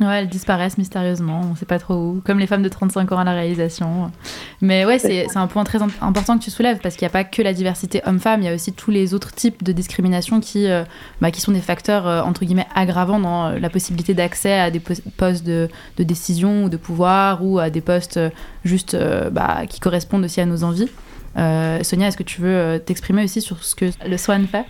Ouais, 0.00 0.20
elles 0.20 0.28
disparaissent 0.28 0.78
mystérieusement, 0.78 1.40
on 1.50 1.56
sait 1.56 1.66
pas 1.66 1.80
trop 1.80 1.94
où, 1.94 2.22
comme 2.24 2.38
les 2.38 2.46
femmes 2.46 2.62
de 2.62 2.68
35 2.68 3.10
ans 3.10 3.18
à 3.18 3.24
la 3.24 3.32
réalisation. 3.32 4.12
Mais 4.60 4.84
ouais, 4.84 5.00
c'est 5.00 5.26
un 5.36 5.48
point 5.48 5.64
très 5.64 5.80
important 6.00 6.38
que 6.38 6.44
tu 6.44 6.52
soulèves, 6.52 6.78
parce 6.80 6.94
qu'il 6.94 7.04
n'y 7.04 7.10
a 7.10 7.12
pas 7.12 7.24
que 7.24 7.42
la 7.42 7.52
diversité 7.52 8.00
homme-femme, 8.06 8.42
il 8.42 8.44
y 8.44 8.48
a 8.48 8.54
aussi 8.54 8.72
tous 8.72 8.92
les 8.92 9.12
autres 9.12 9.32
types 9.32 9.64
de 9.64 9.72
discrimination 9.72 10.40
qui, 10.40 10.68
euh, 10.68 10.84
bah, 11.20 11.32
qui 11.32 11.40
sont 11.40 11.50
des 11.50 11.60
facteurs, 11.60 12.06
euh, 12.06 12.22
entre 12.22 12.44
guillemets, 12.44 12.68
aggravants 12.76 13.18
dans 13.18 13.50
la 13.50 13.70
possibilité 13.70 14.14
d'accès 14.14 14.52
à 14.52 14.70
des 14.70 14.80
postes 14.80 15.44
de, 15.44 15.68
décision 15.98 16.64
ou 16.64 16.68
de 16.68 16.76
pouvoir, 16.76 17.44
ou 17.44 17.58
à 17.58 17.68
des 17.68 17.80
postes 17.80 18.18
euh, 18.18 18.30
juste 18.64 18.96
bah, 19.32 19.62
qui 19.68 19.80
correspondent 19.80 20.24
aussi 20.24 20.40
à 20.40 20.46
nos 20.46 20.62
envies. 20.62 20.88
Sonia, 21.34 22.08
est-ce 22.08 22.16
que 22.16 22.22
tu 22.22 22.40
veux 22.40 22.80
t'exprimer 22.84 23.24
aussi 23.24 23.40
sur 23.40 23.62
ce 23.62 23.74
que 23.74 23.86
le 24.06 24.16
SWAN 24.16 24.46
fait? 24.46 24.64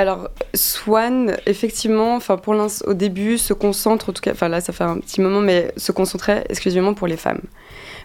Alors, 0.00 0.30
Swan, 0.54 1.36
effectivement, 1.46 2.20
pour 2.20 2.54
au 2.86 2.94
début, 2.94 3.36
se 3.36 3.52
concentre, 3.52 4.08
en 4.08 4.12
tout 4.12 4.22
cas, 4.22 4.48
là, 4.48 4.60
ça 4.62 4.72
fait 4.72 4.84
un 4.84 4.98
petit 4.98 5.20
moment, 5.20 5.40
mais 5.40 5.72
se 5.76 5.92
concentrait 5.92 6.44
exclusivement 6.48 6.94
pour 6.94 7.06
les 7.06 7.18
femmes. 7.18 7.42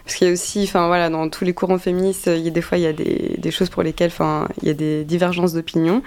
Parce 0.04 0.16
qu'il 0.16 0.26
y 0.26 0.30
a 0.30 0.32
aussi, 0.34 0.66
voilà, 0.66 1.08
dans 1.08 1.28
tous 1.30 1.44
les 1.44 1.54
courants 1.54 1.78
féministes, 1.78 2.26
il 2.26 2.42
y 2.42 2.48
a 2.48 2.50
des 2.50 2.60
fois, 2.60 2.76
il 2.76 2.84
y 2.84 2.86
a 2.86 2.92
des, 2.92 3.50
choses 3.50 3.70
pour 3.70 3.82
lesquelles, 3.82 4.12
il 4.60 4.68
y 4.68 4.70
a 4.70 4.74
des 4.74 5.04
divergences 5.04 5.54
d'opinion. 5.54 6.02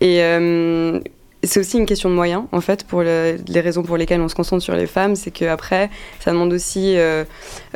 Et 0.00 0.22
euh, 0.22 1.00
c'est 1.44 1.58
aussi 1.58 1.76
une 1.76 1.86
question 1.86 2.08
de 2.08 2.14
moyens, 2.14 2.44
en 2.52 2.60
fait, 2.60 2.84
pour 2.84 3.02
les 3.02 3.60
raisons 3.60 3.82
pour 3.82 3.96
lesquelles 3.96 4.20
on 4.20 4.28
se 4.28 4.34
concentre 4.34 4.62
sur 4.62 4.76
les 4.76 4.86
femmes, 4.86 5.16
c'est 5.16 5.32
qu'après, 5.32 5.90
ça 6.20 6.30
demande 6.30 6.52
aussi 6.52 6.96
euh, 6.96 7.24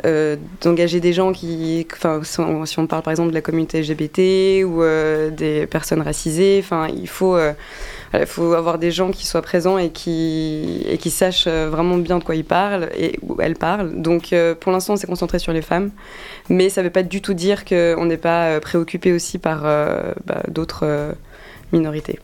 euh, 0.05 0.37
d'engager 0.61 1.01
des 1.01 1.11
gens 1.11 1.33
qui, 1.33 1.85
enfin, 1.93 2.21
si 2.23 2.79
on 2.79 2.87
parle 2.87 3.01
par 3.01 3.11
exemple 3.11 3.29
de 3.29 3.33
la 3.33 3.41
communauté 3.41 3.81
LGBT 3.81 4.63
ou 4.65 4.81
euh, 4.81 5.31
des 5.31 5.67
personnes 5.67 6.01
racisées, 6.01 6.61
enfin, 6.63 6.87
il 6.87 7.09
faut, 7.09 7.37
il 8.13 8.25
faut 8.25 8.53
avoir 8.53 8.77
des 8.77 8.91
gens 8.91 9.11
qui 9.11 9.27
soient 9.27 9.41
présents 9.41 9.77
et 9.77 9.89
qui, 9.89 10.85
et 10.87 10.97
qui 10.97 11.09
sachent 11.09 11.47
vraiment 11.47 11.97
bien 11.97 12.19
de 12.19 12.23
quoi 12.23 12.35
ils 12.35 12.45
parlent 12.45 12.89
et 12.97 13.19
où 13.21 13.35
elles 13.41 13.57
parlent. 13.57 14.01
Donc, 14.01 14.33
pour 14.61 14.71
l'instant, 14.71 14.93
on 14.93 14.97
s'est 14.97 15.07
concentré 15.07 15.39
sur 15.39 15.51
les 15.51 15.61
femmes, 15.61 15.91
mais 16.47 16.69
ça 16.69 16.81
ne 16.81 16.87
veut 16.87 16.93
pas 16.93 17.03
du 17.03 17.21
tout 17.21 17.33
dire 17.33 17.65
qu'on 17.65 18.05
n'est 18.05 18.17
pas 18.17 18.61
préoccupé 18.61 19.11
aussi 19.11 19.39
par 19.39 19.63
bah, 20.25 20.41
d'autres 20.47 21.15
minorités. 21.73 22.19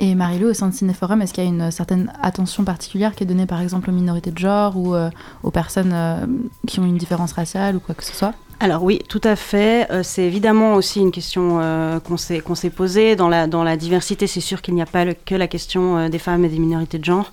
Et 0.00 0.14
Marilou, 0.14 0.48
au 0.48 0.54
sein 0.54 0.68
de 0.68 0.74
Cinéforum, 0.74 1.22
est-ce 1.22 1.32
qu'il 1.32 1.44
y 1.44 1.46
a 1.46 1.50
une 1.50 1.70
certaine 1.70 2.12
attention 2.20 2.64
particulière 2.64 3.14
qui 3.14 3.22
est 3.22 3.26
donnée 3.26 3.46
par 3.46 3.60
exemple 3.60 3.90
aux 3.90 3.92
minorités 3.92 4.32
de 4.32 4.38
genre 4.38 4.76
ou 4.76 4.94
euh, 4.94 5.10
aux 5.42 5.52
personnes 5.52 5.92
euh, 5.92 6.26
qui 6.66 6.80
ont 6.80 6.84
une 6.84 6.98
différence 6.98 7.32
raciale 7.32 7.76
ou 7.76 7.80
quoi 7.80 7.94
que 7.94 8.04
ce 8.04 8.12
soit? 8.12 8.34
Alors 8.64 8.82
oui, 8.82 9.02
tout 9.10 9.20
à 9.24 9.36
fait. 9.36 9.86
Euh, 9.90 10.02
c'est 10.02 10.22
évidemment 10.22 10.74
aussi 10.74 10.98
une 10.98 11.10
question 11.10 11.60
qu'on 12.02 12.16
s'est 12.16 12.40
qu'on 12.40 12.54
s'est 12.54 12.70
posée 12.70 13.14
dans 13.14 13.28
la 13.28 13.76
diversité. 13.76 14.26
C'est 14.26 14.40
sûr 14.40 14.62
qu'il 14.62 14.74
n'y 14.74 14.80
a 14.80 14.86
pas 14.86 15.04
que 15.12 15.34
la 15.34 15.48
question 15.48 16.08
des 16.08 16.18
femmes 16.18 16.46
et 16.46 16.48
des 16.48 16.58
minorités 16.58 16.98
de 16.98 17.04
genre. 17.04 17.30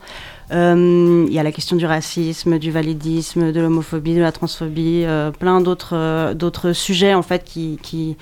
Euh, 0.52 1.26
il 1.28 1.34
y 1.34 1.40
a 1.40 1.44
la 1.44 1.52
question 1.52 1.78
du 1.78 1.86
racisme, 1.86 2.60
du 2.60 2.72
validisme, 2.72 3.52
de 3.52 3.62
l'homophobie, 3.62 4.16
de 4.16 4.22
la 4.22 4.32
transphobie, 4.32 5.04
euh, 5.06 5.32
plein 5.32 5.62
d'autres 5.62 5.96
euh, 5.96 6.74
sujets 6.74 7.14
en 7.14 7.22
fait 7.22 7.46
qui 7.46 8.18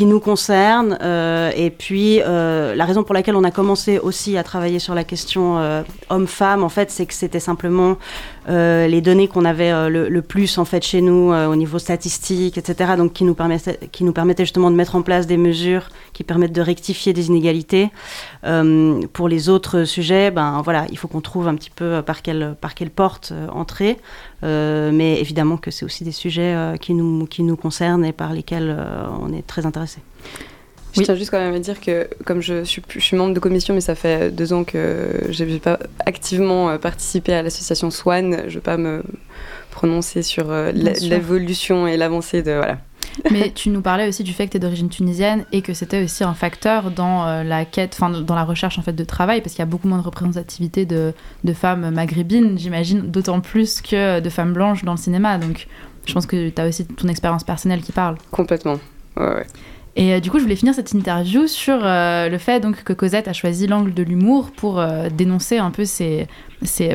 nous 0.00 0.20
concernent. 0.20 0.98
et 1.02 1.70
puis 1.70 2.18
la 2.18 2.84
raison 2.84 3.02
pour 3.04 3.14
laquelle 3.14 3.36
on 3.36 3.44
a 3.44 3.50
commencé 3.50 3.98
aussi 3.98 4.36
à 4.36 4.42
travailler 4.42 4.78
sur 4.78 4.94
la 4.94 5.04
question 5.04 5.58
homme-femme, 6.10 6.62
en 6.64 6.68
fait, 6.68 6.90
c'est 6.90 7.06
que 7.06 7.14
c'était 7.14 7.40
simplement 7.40 7.96
les 8.48 9.00
données 9.00 9.28
qu'on 9.28 9.44
avait 9.44 9.88
le, 9.88 10.22
plus 10.22 10.58
en 10.58 10.64
fait 10.64 10.84
chez 10.84 11.00
nous 11.00 11.32
au 11.32 11.56
niveau 11.56 11.78
statistique, 11.78 12.47
etc. 12.56 12.92
Donc 12.96 13.12
qui 13.12 13.24
nous 13.24 13.34
permettaient 13.34 13.78
qui 13.92 14.04
nous 14.04 14.12
permettaient 14.12 14.44
justement 14.44 14.70
de 14.70 14.76
mettre 14.76 14.96
en 14.96 15.02
place 15.02 15.26
des 15.26 15.36
mesures 15.36 15.88
qui 16.14 16.24
permettent 16.24 16.52
de 16.52 16.62
rectifier 16.62 17.12
des 17.12 17.26
inégalités. 17.26 17.90
pour 19.12 19.28
les 19.28 19.48
autres 19.48 19.84
sujets, 19.84 20.30
ben 20.30 20.62
voilà, 20.62 20.86
il 20.90 20.98
faut 20.98 21.08
qu'on 21.08 21.20
trouve 21.20 21.48
un 21.48 21.54
petit 21.54 21.70
peu 21.70 21.84
euh, 21.84 22.02
par 22.02 22.22
quelle, 22.22 22.54
par 22.60 22.74
quelle 22.74 22.90
porte 22.90 23.32
euh, 23.32 23.48
entrer. 23.48 23.98
Euh, 24.44 24.90
mais 24.92 25.20
évidemment 25.20 25.56
que 25.56 25.70
c'est 25.70 25.84
aussi 25.84 26.04
des 26.04 26.12
sujets 26.12 26.54
qui, 26.80 26.94
nous, 26.94 27.26
qui 27.26 27.42
nous 27.42 27.56
concernent 27.56 28.04
et 28.04 28.12
par 28.12 28.32
lesquels 28.32 28.76
on 29.20 29.32
est 29.32 29.46
très 29.46 29.66
intéressé. 29.66 29.98
Je 30.96 31.02
tiens 31.02 31.14
juste 31.14 31.30
quand 31.30 31.38
même 31.38 31.54
à 31.54 31.58
dire 31.58 31.80
que, 31.80 32.08
comme 32.24 32.40
je 32.40 32.64
suis, 32.64 32.82
je 32.88 33.00
suis 33.00 33.16
membre 33.16 33.34
de 33.34 33.40
commission, 33.40 33.74
mais 33.74 33.80
ça 33.80 33.94
fait 33.94 34.30
deux 34.30 34.52
ans 34.52 34.64
que 34.64 35.26
je 35.28 35.44
n'ai 35.44 35.58
pas 35.58 35.78
activement 36.06 36.78
participé 36.78 37.34
à 37.34 37.42
l'association 37.42 37.90
SWAN, 37.90 38.30
je 38.30 38.36
ne 38.46 38.50
vais 38.50 38.60
pas 38.60 38.76
me 38.76 39.02
prononcer 39.78 40.22
sur 40.22 40.46
l'évolution 40.72 41.86
et 41.86 41.96
l'avancée 41.96 42.42
de. 42.42 42.52
Voilà. 42.52 42.78
Mais 43.30 43.50
tu 43.50 43.70
nous 43.70 43.80
parlais 43.80 44.08
aussi 44.08 44.22
du 44.22 44.32
fait 44.32 44.46
que 44.46 44.52
tu 44.52 44.56
es 44.56 44.60
d'origine 44.60 44.88
tunisienne 44.88 45.44
et 45.52 45.62
que 45.62 45.72
c'était 45.72 46.02
aussi 46.04 46.24
un 46.24 46.34
facteur 46.34 46.90
dans 46.90 47.26
euh, 47.26 47.44
la 47.44 47.64
quête, 47.64 47.96
enfin 47.98 48.10
dans 48.10 48.34
la 48.34 48.44
recherche 48.44 48.78
en 48.78 48.82
fait 48.82 48.92
de 48.92 49.04
travail, 49.04 49.40
parce 49.40 49.52
qu'il 49.54 49.60
y 49.60 49.62
a 49.62 49.66
beaucoup 49.66 49.88
moins 49.88 49.98
de 49.98 50.04
représentativité 50.04 50.84
de, 50.84 51.12
de 51.44 51.52
femmes 51.52 51.90
maghrébines, 51.90 52.58
j'imagine, 52.58 53.02
d'autant 53.02 53.40
plus 53.40 53.80
que 53.80 54.20
de 54.20 54.30
femmes 54.30 54.52
blanches 54.52 54.84
dans 54.84 54.92
le 54.92 54.98
cinéma. 54.98 55.38
Donc 55.38 55.66
je 56.06 56.12
pense 56.12 56.26
que 56.26 56.48
tu 56.48 56.60
as 56.60 56.66
aussi 56.66 56.86
ton 56.86 57.08
expérience 57.08 57.44
personnelle 57.44 57.80
qui 57.80 57.92
parle. 57.92 58.16
Complètement. 58.30 58.78
Ouais, 59.16 59.34
ouais. 59.34 59.46
Et 59.98 60.14
euh, 60.14 60.20
du 60.20 60.30
coup, 60.30 60.38
je 60.38 60.44
voulais 60.44 60.56
finir 60.56 60.74
cette 60.74 60.92
interview 60.92 61.46
sur 61.46 61.78
euh, 61.82 62.30
le 62.30 62.38
fait 62.38 62.60
donc 62.60 62.82
que 62.84 62.94
Cosette 62.94 63.28
a 63.28 63.34
choisi 63.34 63.66
l'angle 63.66 63.92
de 63.92 64.02
l'humour 64.02 64.50
pour 64.52 64.82
dénoncer 65.12 65.58
un 65.58 65.70
peu 65.70 65.84
ses, 65.84 66.26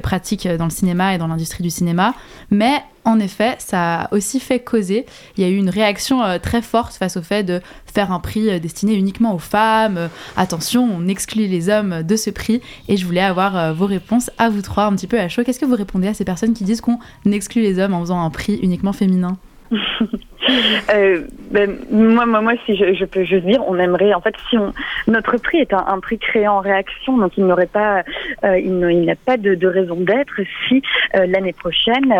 pratiques 0.01 0.47
dans 0.47 0.65
le 0.65 0.71
cinéma 0.71 1.13
et 1.13 1.19
dans 1.19 1.27
l'industrie 1.27 1.63
du 1.63 1.69
cinéma. 1.69 2.15
Mais 2.49 2.81
en 3.05 3.19
effet, 3.19 3.55
ça 3.59 4.03
a 4.03 4.13
aussi 4.13 4.39
fait 4.39 4.59
causer. 4.59 5.05
Il 5.35 5.43
y 5.43 5.47
a 5.47 5.49
eu 5.49 5.57
une 5.57 5.69
réaction 5.69 6.23
euh, 6.23 6.39
très 6.39 6.61
forte 6.61 6.93
face 6.93 7.17
au 7.17 7.21
fait 7.21 7.43
de 7.43 7.61
faire 7.85 8.11
un 8.11 8.19
prix 8.19 8.49
euh, 8.49 8.59
destiné 8.59 8.95
uniquement 8.95 9.35
aux 9.35 9.39
femmes. 9.39 9.97
Euh, 9.97 10.07
attention, 10.37 10.87
on 10.89 11.07
exclut 11.07 11.47
les 11.47 11.69
hommes 11.69 12.03
de 12.03 12.15
ce 12.15 12.29
prix. 12.29 12.61
Et 12.87 12.95
je 12.95 13.05
voulais 13.05 13.21
avoir 13.21 13.73
vos 13.73 13.85
réponses 13.85 14.31
à 14.37 14.49
vous 14.49 14.61
trois 14.61 14.85
un 14.85 14.95
petit 14.95 15.07
peu 15.07 15.19
à 15.19 15.27
chaud. 15.27 15.43
Qu'est-ce 15.43 15.59
que 15.59 15.65
vous 15.65 15.75
répondez 15.75 16.07
à 16.07 16.13
ces 16.13 16.25
personnes 16.25 16.53
qui 16.53 16.63
disent 16.63 16.81
qu'on 16.81 16.99
exclut 17.25 17.61
les 17.61 17.79
hommes 17.79 17.93
en 17.93 18.01
faisant 18.01 18.21
un 18.21 18.29
prix 18.29 18.55
uniquement 18.61 18.93
féminin? 18.93 19.37
euh, 20.93 21.21
ben, 21.51 21.77
moi, 21.91 22.25
moi, 22.25 22.41
moi, 22.41 22.53
si 22.65 22.75
je, 22.75 22.93
je, 22.93 23.05
peux 23.05 23.23
juste 23.23 23.45
dire, 23.45 23.61
on 23.67 23.77
aimerait, 23.79 24.13
en 24.13 24.21
fait, 24.21 24.35
si 24.49 24.57
on, 24.57 24.73
notre 25.07 25.37
prix 25.37 25.59
est 25.59 25.73
un, 25.73 25.83
un 25.87 25.99
prix 25.99 26.17
créé 26.17 26.47
en 26.47 26.59
réaction, 26.59 27.17
donc 27.17 27.37
il 27.37 27.45
n'aurait 27.45 27.67
pas, 27.67 28.03
euh, 28.43 28.59
il 28.59 29.05
n'a 29.05 29.15
pas 29.15 29.37
de, 29.37 29.55
de 29.55 29.67
raison 29.67 29.95
d'être 29.95 30.39
si 30.67 30.81
euh, 31.15 31.25
l'année 31.27 31.53
prochaine 31.53 32.13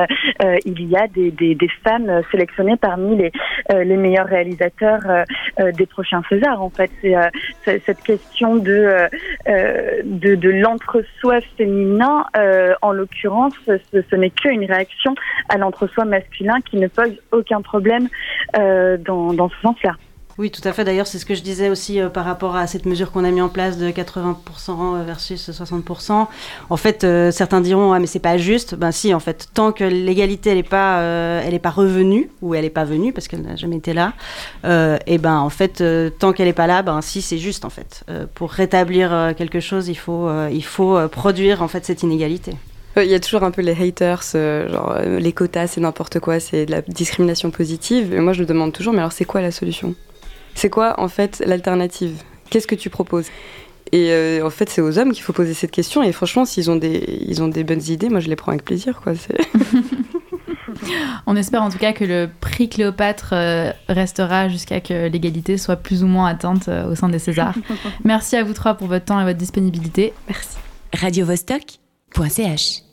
euh, 0.43 0.57
il 0.65 0.89
y 0.89 0.95
a 0.95 1.07
des, 1.07 1.31
des, 1.31 1.55
des, 1.55 1.69
femmes 1.83 2.21
sélectionnées 2.31 2.77
parmi 2.77 3.17
les, 3.17 3.31
les 3.83 3.97
meilleurs 3.97 4.27
réalisateurs 4.27 5.01
des 5.57 5.85
prochains 5.85 6.21
Césars. 6.29 6.61
En 6.61 6.69
fait, 6.69 6.91
c'est 7.01 7.81
cette 7.85 8.01
question 8.01 8.55
de 8.55 9.09
de, 10.03 10.35
de 10.35 10.49
l'entre-soi 10.49 11.39
féminin, 11.57 12.25
en 12.81 12.91
l'occurrence, 12.91 13.53
ce, 13.65 14.01
ce 14.09 14.15
n'est 14.15 14.29
qu'une 14.29 14.65
réaction 14.65 15.15
à 15.49 15.57
l'entre-soi 15.57 16.05
masculin 16.05 16.59
qui 16.61 16.77
ne 16.77 16.87
pose 16.87 17.15
aucun 17.31 17.61
problème 17.61 18.07
euh, 18.57 18.97
dans, 18.97 19.33
dans 19.33 19.49
ce 19.49 19.59
sens-là. 19.61 19.95
Oui, 20.37 20.49
tout 20.49 20.67
à 20.67 20.73
fait. 20.73 20.83
D'ailleurs, 20.83 21.07
c'est 21.07 21.19
ce 21.19 21.25
que 21.25 21.35
je 21.35 21.41
disais 21.41 21.69
aussi 21.69 21.99
euh, 21.99 22.09
par 22.09 22.25
rapport 22.25 22.55
à 22.55 22.65
cette 22.65 22.85
mesure 22.85 23.11
qu'on 23.11 23.23
a 23.23 23.31
mis 23.31 23.41
en 23.41 23.49
place 23.49 23.77
de 23.77 23.89
80% 23.89 24.35
euh, 24.69 25.03
versus 25.03 25.49
60%. 25.49 26.27
En 26.69 26.77
fait, 26.77 27.05
certains 27.31 27.61
diront 27.61 27.93
ah 27.93 27.99
mais 27.99 28.07
c'est 28.07 28.19
pas 28.19 28.37
juste. 28.37 28.75
Ben 28.75 28.91
si, 28.91 29.13
en 29.13 29.19
fait, 29.19 29.47
tant 29.53 29.71
que 29.71 29.83
l'égalité 29.83 30.51
elle 30.51 30.57
est 30.57 30.63
pas 30.63 31.01
elle 31.43 31.53
est 31.53 31.59
pas 31.59 31.69
revenue 31.69 32.29
ou 32.41 32.55
elle 32.55 32.65
est 32.65 32.69
pas 32.69 32.83
venue 32.83 33.13
parce 33.13 33.27
qu'elle 33.27 33.41
n'a 33.41 33.55
jamais 33.55 33.77
été 33.77 33.93
là, 33.93 34.13
et 34.63 35.17
ben 35.17 35.37
en 35.37 35.49
fait 35.49 35.83
tant 36.19 36.33
qu'elle 36.33 36.47
est 36.47 36.53
pas 36.53 36.67
là, 36.67 36.81
ben 36.81 37.01
si 37.01 37.21
c'est 37.21 37.37
juste 37.37 37.65
en 37.65 37.69
fait. 37.69 38.03
pour 38.33 38.51
rétablir 38.51 39.33
quelque 39.37 39.59
chose, 39.59 39.87
il 39.87 39.97
faut 39.97 40.29
il 40.49 40.63
faut 40.63 40.97
produire 41.09 41.61
en 41.61 41.67
fait 41.67 41.85
cette 41.85 42.03
inégalité. 42.03 42.55
Il 42.95 43.09
y 43.09 43.15
a 43.15 43.19
toujours 43.19 43.41
un 43.41 43.49
peu 43.49 43.63
les 43.63 43.71
haters, 43.71 44.21
euh, 44.35 44.69
genre 44.69 44.95
euh, 44.95 45.17
les 45.17 45.33
quotas 45.33 45.65
c'est 45.65 45.81
n'importe 45.81 46.19
quoi, 46.19 46.39
c'est 46.39 46.67
de 46.67 46.71
la 46.71 46.81
discrimination 46.83 47.49
positive. 47.49 48.13
Et 48.13 48.19
moi 48.19 48.33
je 48.33 48.41
me 48.43 48.47
demande 48.47 48.71
toujours, 48.71 48.93
mais 48.93 48.99
alors 48.99 49.11
c'est 49.11 49.25
quoi 49.25 49.41
la 49.41 49.51
solution? 49.51 49.95
C'est 50.55 50.69
quoi 50.69 50.99
en 50.99 51.07
fait 51.07 51.41
l'alternative? 51.45 52.21
Qu'est-ce 52.49 52.67
que 52.67 52.75
tu 52.75 52.89
proposes? 52.89 53.27
Et 53.91 54.11
euh, 54.11 54.45
en 54.45 54.49
fait 54.49 54.69
c'est 54.69 54.81
aux 54.81 54.97
hommes 54.97 55.11
qu'il 55.11 55.23
faut 55.23 55.33
poser 55.33 55.53
cette 55.53 55.71
question. 55.71 56.03
Et 56.03 56.11
franchement, 56.11 56.45
s'ils 56.45 56.71
ont 56.71 56.75
des, 56.75 57.23
ils 57.27 57.41
ont 57.43 57.47
des 57.47 57.63
bonnes 57.63 57.83
idées, 57.87 58.09
moi 58.09 58.19
je 58.19 58.29
les 58.29 58.35
prends 58.35 58.51
avec 58.51 58.65
plaisir. 58.65 59.01
Quoi. 59.01 59.13
On 61.27 61.35
espère 61.35 61.61
en 61.61 61.69
tout 61.69 61.77
cas 61.77 61.93
que 61.93 62.03
le 62.03 62.29
prix 62.41 62.67
Cléopâtre 62.67 63.33
restera 63.87 64.49
jusqu'à 64.49 64.81
que 64.81 65.07
l'égalité 65.07 65.57
soit 65.57 65.75
plus 65.75 66.03
ou 66.03 66.07
moins 66.07 66.27
atteinte 66.27 66.67
au 66.67 66.95
sein 66.95 67.09
des 67.09 67.19
Césars. 67.19 67.55
Merci 68.03 68.35
à 68.35 68.43
vous 68.43 68.53
trois 68.53 68.73
pour 68.73 68.87
votre 68.87 69.05
temps 69.05 69.21
et 69.21 69.23
votre 69.23 69.37
disponibilité. 69.37 70.13
Merci. 70.27 70.57
Radio 70.93 71.25
Vostok 71.25 71.79
.ch 72.29 72.92